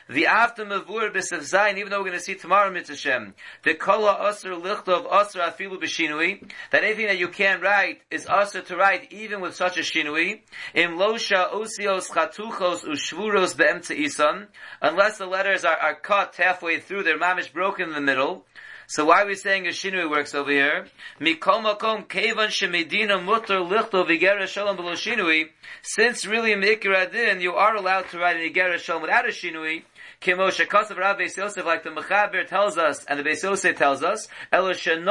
The 0.08 0.28
after 0.28 0.63
mavur 0.65 1.12
b'sev 1.12 1.39
zayin, 1.39 1.80
even 1.80 1.89
though 1.89 1.98
we're 1.98 2.10
going 2.10 2.20
to 2.20 2.24
see 2.24 2.36
tomorrow 2.36 2.70
mitzvah 2.70 3.34
the 3.63 3.74
kola 3.74 4.30
aser 4.30 4.52
lichtov 4.52 5.12
aser 5.12 5.39
afilu 5.39 5.82
b'shinui, 5.82 6.48
that 6.70 6.84
anything 6.84 7.08
that 7.08 7.18
you 7.18 7.28
can 7.28 7.60
write 7.60 8.02
is 8.12 8.28
aser 8.28 8.62
to 8.62 8.78
write 8.78 9.12
even 9.12 9.41
with 9.41 9.56
such 9.56 9.78
a 9.78 9.82
shinui, 9.82 10.41
im 10.76 10.91
losha 10.98 11.52
osios 11.52 12.08
chatuchos 12.12 12.84
ushvuros 12.84 13.58
be'emtze 13.58 13.98
isan, 13.98 14.46
unless 14.80 15.18
the 15.18 15.26
letters 15.26 15.65
are, 15.65 15.78
are 15.78 15.96
cut 15.96 16.36
halfway 16.36 16.80
through, 16.80 17.02
they're 17.02 17.18
mamish 17.18 17.52
broken 17.52 17.89
in 17.89 17.96
the 17.96 18.02
middle, 18.02 18.46
so 18.88 19.06
why 19.06 19.24
are 19.24 19.26
we 19.26 19.34
saying 19.34 19.65
a 19.65 19.72
shinui 19.72 20.08
works 20.08 20.36
over 20.36 20.52
here? 20.52 20.86
Mikol 21.20 21.63
makom 21.63 22.08
kevan 22.08 22.50
shemedina 22.50 23.24
mutter 23.24 23.56
lichto 23.56 24.06
v'gera 24.06 24.46
shalom 24.46 24.76
below 24.76 24.94
shinui. 24.94 25.50
Since 25.82 26.28
really 26.28 26.52
in 26.52 26.62
Ikir 26.62 27.41
you 27.41 27.54
are 27.54 27.76
allowed 27.76 28.10
to 28.10 28.20
write 28.20 28.36
an 28.36 28.44
Igera 28.44 28.78
shalom 28.78 29.02
without 29.02 29.26
a 29.26 29.30
shinui, 29.30 29.82
Kimosha 30.25 30.65
Kosav 30.65 30.97
Rav 30.97 31.17
Beis 31.19 31.38
Yosef, 31.38 31.63
like 31.63 31.83
the 31.83 31.91
Mechaber 31.91 32.47
tells 32.47 32.79
us, 32.79 33.05
and 33.05 33.19
the 33.19 33.23
Beis 33.23 33.43
Yosef 33.43 33.77
tells 33.77 34.01
us, 34.01 34.27
Elo 34.51 34.73
just 34.73 35.03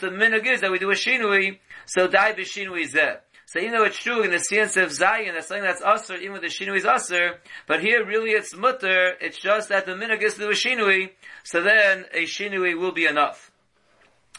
the 0.00 0.08
minhag 0.08 0.46
is 0.46 0.62
that 0.62 0.72
we 0.72 0.80
do 0.80 0.90
a 0.90 0.94
shinui, 0.94 1.60
so 1.86 2.08
die 2.08 2.32
b'shinui 2.32 2.92
zeh. 2.92 3.18
So 3.46 3.60
even 3.60 3.72
though 3.72 3.84
it's 3.84 3.98
true 3.98 4.22
in 4.22 4.32
the 4.32 4.40
sense 4.40 4.76
of 4.76 4.90
Zion, 4.90 5.34
that's 5.34 5.46
something 5.46 5.62
that's 5.62 5.80
usher, 5.80 6.16
even 6.16 6.32
with 6.32 6.42
the 6.42 6.48
shinui 6.48 6.78
is 6.78 6.84
usher, 6.84 7.38
but 7.68 7.80
here 7.80 8.04
really 8.04 8.30
it's 8.30 8.52
mutter, 8.56 9.12
it's 9.20 9.38
just 9.38 9.68
that 9.68 9.86
the 9.86 9.92
minhag 9.92 10.22
is 10.22 10.34
to 10.34 10.40
do 10.40 10.48
a 10.48 10.54
shinui, 10.54 11.10
so 11.44 11.62
then 11.62 12.06
a 12.12 12.24
shinui 12.24 12.76
will 12.76 12.92
be 12.92 13.06
enough. 13.06 13.52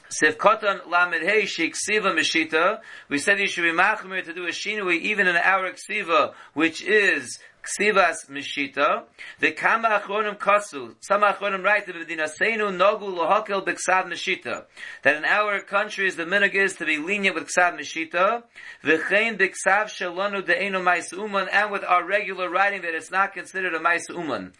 Sif 0.09 0.37
Kotan 0.37 0.85
Lamed 0.87 1.23
Hey 1.23 1.45
Siva 1.47 2.11
Meshita. 2.11 2.81
We 3.09 3.17
said 3.17 3.39
you 3.39 3.47
should 3.47 3.63
be 3.63 3.71
machmir 3.71 4.23
to 4.25 4.33
do 4.33 4.45
a 4.45 4.49
shinui 4.49 4.99
even 4.99 5.27
in 5.27 5.35
our 5.35 5.71
ksiva, 5.71 6.33
which 6.53 6.83
is 6.83 7.39
Ksivas 7.63 8.29
Mishita, 8.29 9.03
the 9.39 9.51
Kama 9.51 9.87
Achronim 9.87 10.37
Kasu, 10.37 10.95
some 10.99 11.21
Achronim 11.21 11.63
write 11.63 11.85
that 11.85 11.95
Medina 11.95 12.23
Nogu 12.23 13.15
Mishita, 13.15 14.65
that 15.03 15.15
in 15.15 15.23
our 15.23 15.61
countries 15.61 16.17
the 16.17 16.25
minig 16.25 16.55
is 16.55 16.75
to 16.75 16.85
be 16.85 16.97
lenient 16.97 17.35
with 17.35 17.47
Ksav 17.47 17.79
Mishita, 17.79 18.43
V'chein 18.83 19.37
B'Ksav 19.37 19.85
Shalonu 19.85 20.45
De'enu 20.45 20.83
Mais 20.83 21.09
Uman, 21.13 21.47
and 21.53 21.71
with 21.71 21.85
our 21.85 22.05
regular 22.05 22.49
writing 22.49 22.81
that 22.81 22.93
it's 22.93 23.11
not 23.11 23.31
considered 23.31 23.73
a 23.73 23.79
Mais 23.79 24.09
Uman. 24.09 24.51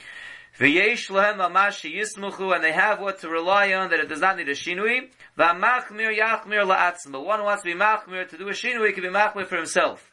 V'yesh 0.58 1.10
lehem 1.10 1.40
mamash 1.40 1.84
yismuchu, 1.84 2.56
and 2.56 2.64
they 2.64 2.72
have 2.72 3.02
what 3.02 3.20
to 3.20 3.28
rely 3.28 3.74
on, 3.74 3.90
that 3.90 4.00
it 4.00 4.08
does 4.08 4.22
not 4.22 4.38
need 4.38 4.48
a 4.48 4.54
shinui. 4.54 5.10
V'amachmir 5.38 6.18
yachmir 6.18 6.66
la'atzma. 6.66 7.22
One 7.22 7.44
wants 7.44 7.64
to 7.64 7.74
be 7.74 7.78
machmir, 7.78 8.30
to 8.30 8.38
do 8.38 8.48
a 8.48 8.52
shinui, 8.52 8.94
can 8.94 9.04
be 9.04 9.10
machmir 9.10 9.46
for 9.46 9.58
himself. 9.58 10.13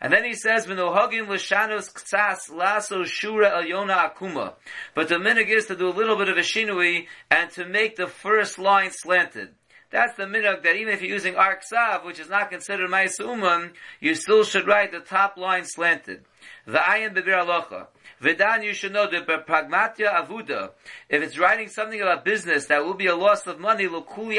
And 0.00 0.12
then 0.12 0.24
he 0.24 0.34
says, 0.34 0.66
"V'nohagin 0.66 1.28
l'shanos 1.28 1.92
ktsas 1.92 2.50
laso 2.50 3.04
shura 3.04 3.52
el 3.52 3.64
yona 3.64 4.12
akuma." 4.12 4.54
But 4.94 5.08
the 5.08 5.16
minig 5.16 5.48
is 5.48 5.66
to 5.66 5.76
do 5.76 5.88
a 5.88 5.90
little 5.90 6.16
bit 6.16 6.28
of 6.28 6.36
a 6.36 6.40
shinui 6.40 7.06
and 7.30 7.50
to 7.52 7.64
make 7.64 7.96
the 7.96 8.06
first 8.06 8.58
line 8.58 8.90
slanted. 8.90 9.54
That's 9.90 10.14
the 10.16 10.24
minig 10.24 10.62
that 10.62 10.76
even 10.76 10.92
if 10.92 11.00
you're 11.00 11.12
using 11.12 11.36
ark 11.36 11.62
sav, 11.62 12.04
which 12.04 12.18
is 12.18 12.28
not 12.28 12.50
considered 12.50 12.90
ma'isuman, 12.90 13.72
you 14.00 14.14
still 14.14 14.44
should 14.44 14.66
write 14.66 14.92
the 14.92 15.00
top 15.00 15.36
line 15.36 15.64
slanted. 15.64 16.24
The 16.66 16.78
ayin 16.78 17.14
bebir 17.14 17.44
alocha. 17.44 17.86
Vedan, 18.22 18.64
you 18.64 18.72
should 18.72 18.92
know 18.94 19.10
that 19.10 19.26
pragmatia 19.26 20.26
avuda, 20.26 20.70
if 21.08 21.22
it's 21.22 21.38
writing 21.38 21.68
something 21.68 22.00
about 22.00 22.24
business 22.24 22.66
that 22.66 22.84
will 22.84 22.94
be 22.94 23.06
a 23.08 23.14
loss 23.14 23.46
of 23.46 23.60
money, 23.60 23.84
according 23.84 24.32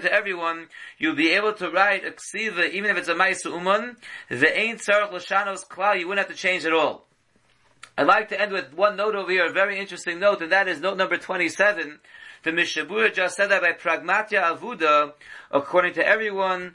to 0.00 0.12
everyone, 0.12 0.68
you'll 0.98 1.14
be 1.14 1.30
able 1.30 1.52
to 1.52 1.70
write 1.70 2.06
a 2.06 2.12
ksiva, 2.12 2.70
even 2.70 2.90
if 2.90 2.96
it's 2.96 3.08
a 3.08 3.14
maisu 3.14 3.52
uman, 3.52 3.96
the 4.30 4.58
ain't 4.58 4.80
tzarech 4.80 5.12
l'shanos 5.12 5.68
klal, 5.68 5.98
you 5.98 6.08
wouldn't 6.08 6.26
have 6.26 6.34
to 6.34 6.40
change 6.42 6.64
at 6.64 6.72
all. 6.72 7.06
I'd 7.96 8.06
like 8.06 8.30
to 8.30 8.40
end 8.40 8.50
with 8.50 8.72
one 8.72 8.96
note 8.96 9.14
over 9.14 9.30
here, 9.30 9.46
a 9.46 9.52
very 9.52 9.78
interesting 9.78 10.18
note, 10.18 10.40
and 10.40 10.50
that 10.50 10.66
is 10.66 10.80
note 10.80 10.96
number 10.96 11.18
27. 11.18 12.00
The 12.42 12.50
Mishabura 12.50 13.12
just 13.14 13.36
said 13.36 13.50
that 13.50 13.62
by 13.62 13.72
pragmatia 13.72 14.42
avuda, 14.42 15.12
according 15.50 15.94
to 15.94 16.06
everyone, 16.06 16.74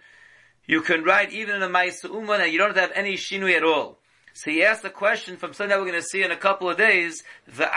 you 0.69 0.82
can 0.82 1.03
write 1.03 1.34
even 1.34 1.55
in 1.55 1.63
a 1.63 1.67
Maisa 1.67 2.13
Uman 2.13 2.41
and 2.41 2.53
you 2.53 2.60
don't 2.60 2.77
have 2.77 2.91
any 2.93 3.15
Shinui 3.15 3.58
at 3.58 3.63
all. 3.63 3.99
So 4.41 4.52
he 4.52 4.63
asked 4.63 4.86
a 4.86 4.89
question 4.89 5.36
from 5.36 5.52
something 5.52 5.67
that 5.67 5.80
we're 5.80 5.91
going 5.91 6.02
to 6.02 6.08
see 6.08 6.23
in 6.23 6.32
a 6.32 6.38
couple 6.38 6.69
of 6.69 6.78
days. 6.78 7.23
The. 7.45 7.69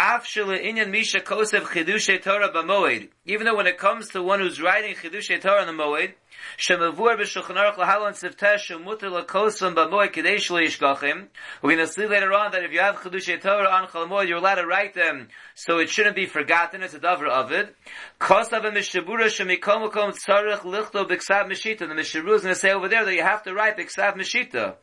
Even 3.24 3.46
though 3.46 3.56
when 3.56 3.66
it 3.66 3.78
comes 3.78 4.08
to 4.10 4.22
one 4.22 4.38
who's 4.38 4.62
writing 4.62 4.94
chidushay 4.94 5.40
Torah 5.40 5.62
on 5.62 5.66
the 5.66 5.72
moed, 5.82 6.12
shemavur 6.56 7.18
b'shulchan 7.18 7.56
aruch 7.56 7.74
lahalon 7.74 8.12
sivtesh 8.12 8.70
umuter 8.70 9.10
lakosam 9.10 9.74
b'moed 9.74 10.12
kadesh 10.12 10.50
yishgachim. 10.50 11.26
We're 11.62 11.74
going 11.74 11.84
to 11.84 11.92
see 11.92 12.06
later 12.06 12.32
on 12.32 12.52
that 12.52 12.62
if 12.62 12.70
you 12.70 12.78
have 12.78 12.94
chidushay 12.94 13.40
Torah 13.40 13.68
on 13.68 13.88
chalamoed, 13.88 14.28
you're 14.28 14.38
allowed 14.38 14.54
to 14.54 14.66
write 14.66 14.94
them, 14.94 15.30
so 15.56 15.78
it 15.80 15.90
shouldn't 15.90 16.14
be 16.14 16.26
forgotten. 16.26 16.84
It's 16.84 16.94
a 16.94 17.00
davar 17.00 17.26
of 17.28 17.50
it. 17.50 17.74
Kosav 18.20 18.62
mishabura 18.62 19.26
shemikom 19.26 19.90
makom 19.90 20.16
tzarech 20.16 20.60
lichto 20.60 21.08
b'ksav 21.10 21.50
mishita. 21.50 21.80
The 21.80 21.86
mishabura 21.86 22.36
is 22.36 22.42
going 22.42 22.54
to 22.54 22.60
say 22.60 22.70
over 22.70 22.88
there 22.88 23.04
that 23.04 23.14
you 23.14 23.22
have 23.22 23.42
to 23.42 23.52
write 23.52 23.76
b'ksav 23.76 24.14
mishita. 24.14 24.76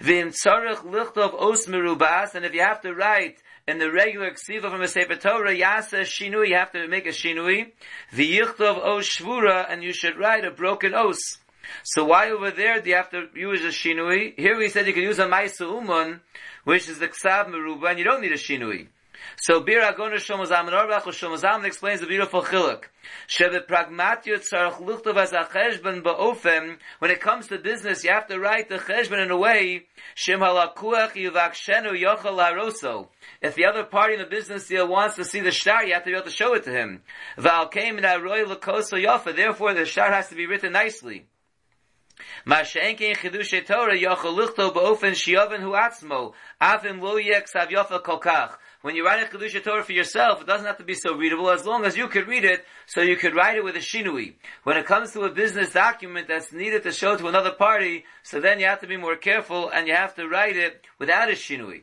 V'im 0.00 0.32
tzarech 0.32 0.84
lichto 0.84 1.18
of 1.18 1.34
os 1.34 1.66
merubas, 1.66 2.34
and 2.34 2.44
if 2.44 2.54
you 2.54 2.60
have 2.60 2.80
to 2.80 2.94
write 2.94 3.38
in 3.66 3.78
the 3.78 3.90
regular 3.90 4.30
ksiva 4.30 4.70
from 4.70 4.82
a 4.82 4.88
Sefer 4.88 5.16
Torah, 5.16 5.54
yasa 5.54 6.02
shinui, 6.02 6.48
you 6.48 6.56
have 6.56 6.72
to 6.72 6.88
make 6.88 7.06
a 7.06 7.10
shinui. 7.10 7.72
V'yichtov 8.12 8.78
os 8.78 9.08
shvura, 9.08 9.66
and 9.68 9.82
you 9.82 9.92
should 9.92 10.18
write 10.18 10.44
a 10.44 10.50
broken 10.50 10.94
os. 10.94 11.38
So 11.84 12.04
why 12.04 12.30
over 12.30 12.50
there 12.50 12.80
do 12.80 12.90
you 12.90 12.96
have 12.96 13.10
to 13.10 13.28
use 13.34 13.64
a 13.64 13.68
shinui? 13.68 14.38
Here 14.38 14.56
we 14.56 14.68
said 14.68 14.86
you 14.86 14.92
can 14.92 15.04
use 15.04 15.18
a 15.18 15.26
maisa 15.26 15.60
uman, 15.60 16.20
which 16.64 16.88
is 16.88 16.98
the 16.98 17.08
ksav 17.08 17.46
meruba, 17.48 17.90
and 17.90 17.98
you 17.98 18.04
don't 18.04 18.20
need 18.20 18.32
a 18.32 18.36
shinui. 18.36 18.88
So 19.36 19.60
Bir 19.60 19.80
Agona 19.80 20.16
Shomazam 20.16 20.68
and 20.68 20.70
Orbach 20.70 21.02
Shomazam 21.02 21.64
explains 21.64 22.00
the 22.00 22.06
beautiful 22.06 22.42
chiluk. 22.42 22.84
Shebe 23.28 23.66
pragmatio 23.66 24.38
tzarech 24.38 24.80
luchtov 24.80 25.16
as 25.16 25.32
a 25.32 25.44
cheshben. 25.44 26.78
When 26.98 27.10
it 27.10 27.20
comes 27.20 27.48
to 27.48 27.58
business, 27.58 28.04
you 28.04 28.10
have 28.10 28.26
to 28.28 28.38
write 28.38 28.68
the 28.68 28.76
cheshben 28.76 29.22
in 29.22 29.30
a 29.30 29.36
way. 29.36 29.86
Shem 30.14 30.40
halakuach 30.40 31.12
yuvakshenu 31.14 32.00
yochel 32.00 32.38
haroso. 32.38 33.08
If 33.40 33.54
the 33.54 33.64
other 33.64 33.84
party 33.84 34.14
in 34.14 34.20
the 34.20 34.26
business 34.26 34.68
deal 34.68 34.86
wants 34.86 35.16
to 35.16 35.24
see 35.24 35.40
the 35.40 35.50
shtar, 35.50 35.84
you 35.84 35.94
have 35.94 36.04
to 36.04 36.10
be 36.10 36.16
able 36.16 36.26
to 36.26 36.30
show 36.30 36.54
it 36.54 36.64
to 36.64 36.70
him. 36.70 37.02
Val 37.36 37.68
came 37.68 37.98
in 37.98 38.04
aroy 38.04 38.44
lakoso 38.44 39.02
yofa. 39.02 39.34
Therefore, 39.34 39.74
the 39.74 39.84
shtar 39.84 40.12
has 40.12 40.28
to 40.28 40.34
be 40.34 40.46
written 40.46 40.72
nicely. 40.72 41.26
Masha'enke 42.46 43.16
chidushe 43.16 43.66
Torah 43.66 43.96
yochel 43.96 44.36
luchtov 44.38 44.74
ba'ofen 44.74 45.12
shiyoven 45.12 45.60
hu 45.60 45.72
atzmo. 45.72 46.34
Avim 46.60 47.00
lo 47.00 47.16
yek 47.16 47.48
sav 47.48 47.68
yofa 47.68 48.00
kolkach 48.02 48.56
when 48.82 48.96
you 48.96 49.06
write 49.06 49.22
a 49.22 49.26
Kedusha 49.26 49.62
Torah 49.62 49.84
for 49.84 49.92
yourself, 49.92 50.42
it 50.42 50.46
doesn't 50.46 50.66
have 50.66 50.78
to 50.78 50.84
be 50.84 50.94
so 50.94 51.14
readable 51.14 51.50
as 51.50 51.64
long 51.64 51.84
as 51.84 51.96
you 51.96 52.08
could 52.08 52.26
read 52.26 52.44
it, 52.44 52.64
so 52.86 53.00
you 53.00 53.16
could 53.16 53.34
write 53.34 53.56
it 53.56 53.64
with 53.64 53.76
a 53.76 53.80
shinui. 53.80 54.34
When 54.64 54.76
it 54.76 54.86
comes 54.86 55.12
to 55.12 55.22
a 55.22 55.30
business 55.30 55.72
document 55.72 56.26
that's 56.26 56.52
needed 56.52 56.82
to 56.82 56.92
show 56.92 57.16
to 57.16 57.28
another 57.28 57.52
party, 57.52 58.04
so 58.24 58.40
then 58.40 58.58
you 58.58 58.66
have 58.66 58.80
to 58.80 58.88
be 58.88 58.96
more 58.96 59.16
careful 59.16 59.68
and 59.68 59.86
you 59.86 59.94
have 59.94 60.16
to 60.16 60.28
write 60.28 60.56
it 60.56 60.84
without 60.98 61.30
a 61.30 61.34
shinui. 61.34 61.82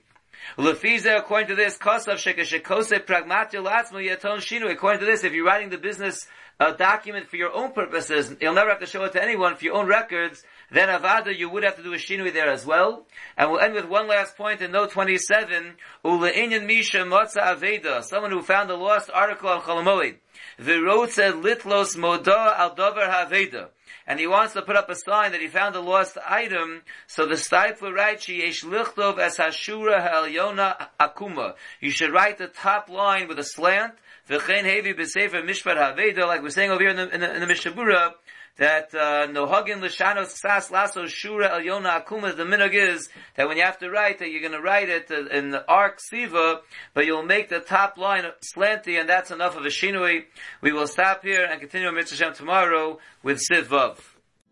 according 0.57 1.47
to 1.47 1.55
this, 1.55 1.77
kosav 1.77 2.15
shekashekose 2.15 3.05
pragmatio 3.05 3.63
latzmo 3.65 4.05
yaton 4.05 4.39
shinui. 4.39 4.71
According 4.71 4.99
to 4.99 5.05
this, 5.05 5.23
if 5.23 5.31
you're 5.31 5.45
writing 5.45 5.69
the 5.69 5.77
business 5.77 6.27
uh, 6.59 6.73
document 6.73 7.29
for 7.29 7.37
your 7.37 7.53
own 7.53 7.71
purposes, 7.71 8.35
you'll 8.41 8.53
never 8.53 8.69
have 8.71 8.81
to 8.81 8.85
show 8.85 9.05
it 9.05 9.13
to 9.13 9.23
anyone 9.23 9.55
for 9.55 9.63
your 9.63 9.75
own 9.75 9.87
records, 9.87 10.43
then 10.71 10.89
avada 10.89 11.35
you 11.35 11.49
would 11.49 11.63
have 11.63 11.75
to 11.77 11.83
do 11.83 11.93
a 11.93 11.97
shinui 11.97 12.33
there 12.33 12.49
as 12.49 12.65
well. 12.65 13.05
And 13.37 13.51
we'll 13.51 13.59
end 13.59 13.73
with 13.73 13.85
one 13.85 14.07
last 14.07 14.37
point 14.37 14.61
in 14.61 14.71
note 14.71 14.91
27. 14.91 15.75
Ule'inyan 16.05 16.65
misha 16.65 16.99
motza 16.99 17.41
aveda, 17.41 18.03
someone 18.03 18.31
who 18.31 18.41
found 18.41 18.69
a 18.69 18.75
lost 18.75 19.09
article 19.13 19.49
on 19.49 19.61
Cholamoid. 19.61 20.17
Said 20.59 21.35
litlos 21.35 21.95
moda 21.95 22.57
al 22.57 22.75
dover 22.75 23.07
haveda. 23.07 23.69
And 24.09 24.19
he 24.19 24.25
wants 24.25 24.53
to 24.53 24.63
put 24.63 24.75
up 24.75 24.89
a 24.89 24.95
sign 24.95 25.33
that 25.33 25.41
he 25.41 25.47
found 25.47 25.75
a 25.75 25.79
lost 25.79 26.17
item, 26.27 26.81
so 27.05 27.27
the 27.27 27.35
Steipler 27.35 27.93
writes, 27.93 28.27
Yesh 28.27 28.63
lichtov 28.63 29.19
es 29.19 29.37
hashura 29.37 30.01
ha'elyona 30.01 30.87
akuma. 30.99 31.53
You 31.79 31.91
should 31.91 32.11
write 32.11 32.39
the 32.39 32.47
top 32.47 32.89
line 32.89 33.27
with 33.27 33.37
a 33.37 33.43
slant, 33.43 33.93
v'chein 34.27 34.63
hevi 34.63 34.97
b'sefer 34.97 35.43
mishpat 35.47 35.77
haveda, 35.77 36.25
like 36.25 36.41
we're 36.41 36.49
saying 36.49 36.71
over 36.71 36.81
here 36.81 36.89
in 36.89 36.95
the, 36.95 37.13
in 37.13 37.21
the, 37.21 37.35
in 37.35 37.39
the 37.41 37.45
Mishabura, 37.53 38.13
that 38.59 38.93
uh, 38.93 39.25
nohagin 39.27 39.81
l'shanos 39.81 40.35
ksas 40.35 40.69
laso 40.69 41.05
shura 41.05 41.49
el 41.49 41.61
yona 41.61 42.05
akuma. 42.05 42.35
The 42.35 42.43
minog 42.43 42.73
is 42.73 43.09
that 43.35 43.47
when 43.47 43.57
you 43.57 43.63
have 43.63 43.79
to 43.79 43.89
write 43.89 44.19
that 44.19 44.29
you're 44.29 44.41
going 44.41 44.53
to 44.53 44.61
write 44.61 44.89
it 44.89 45.09
in 45.09 45.49
the 45.51 45.65
arc 45.67 45.99
siva, 45.99 46.59
but 46.93 47.05
you'll 47.05 47.23
make 47.23 47.49
the 47.49 47.61
top 47.61 47.97
line 47.97 48.25
slanty, 48.41 48.99
and 48.99 49.07
that's 49.09 49.31
enough 49.31 49.55
of 49.57 49.65
a 49.65 49.69
shinui. 49.69 50.25
We 50.61 50.73
will 50.73 50.87
stop 50.87 51.23
here 51.23 51.45
and 51.49 51.59
continue 51.59 51.91
Mitzvah 51.91 52.33
tomorrow 52.33 52.99
with 53.23 53.41
Siv 53.49 53.63
Vav. 53.63 53.97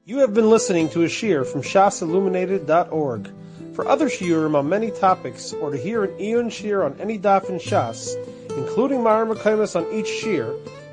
You 0.06 0.20
have 0.20 0.34
been 0.34 0.50
listening 0.50 0.88
to 0.90 1.04
a 1.04 1.10
shear 1.10 1.44
from 1.44 1.62
shasilluminated.org. 1.62 3.30
For 3.74 3.88
other 3.88 4.08
shiurim 4.08 4.56
on 4.56 4.70
many 4.70 4.90
topics, 4.90 5.52
or 5.52 5.70
to 5.70 5.78
hear 5.78 6.06
an 6.06 6.20
Eon 6.20 6.50
shir 6.50 6.84
on 6.84 7.00
any 7.00 7.20
daf 7.20 7.50
in 7.50 7.60
Shas, 7.60 8.16
including 8.58 9.04
Mara 9.04 9.28
Mekaimas 9.28 9.76
on 9.76 9.86
each 9.94 10.08
shir, 10.08 10.56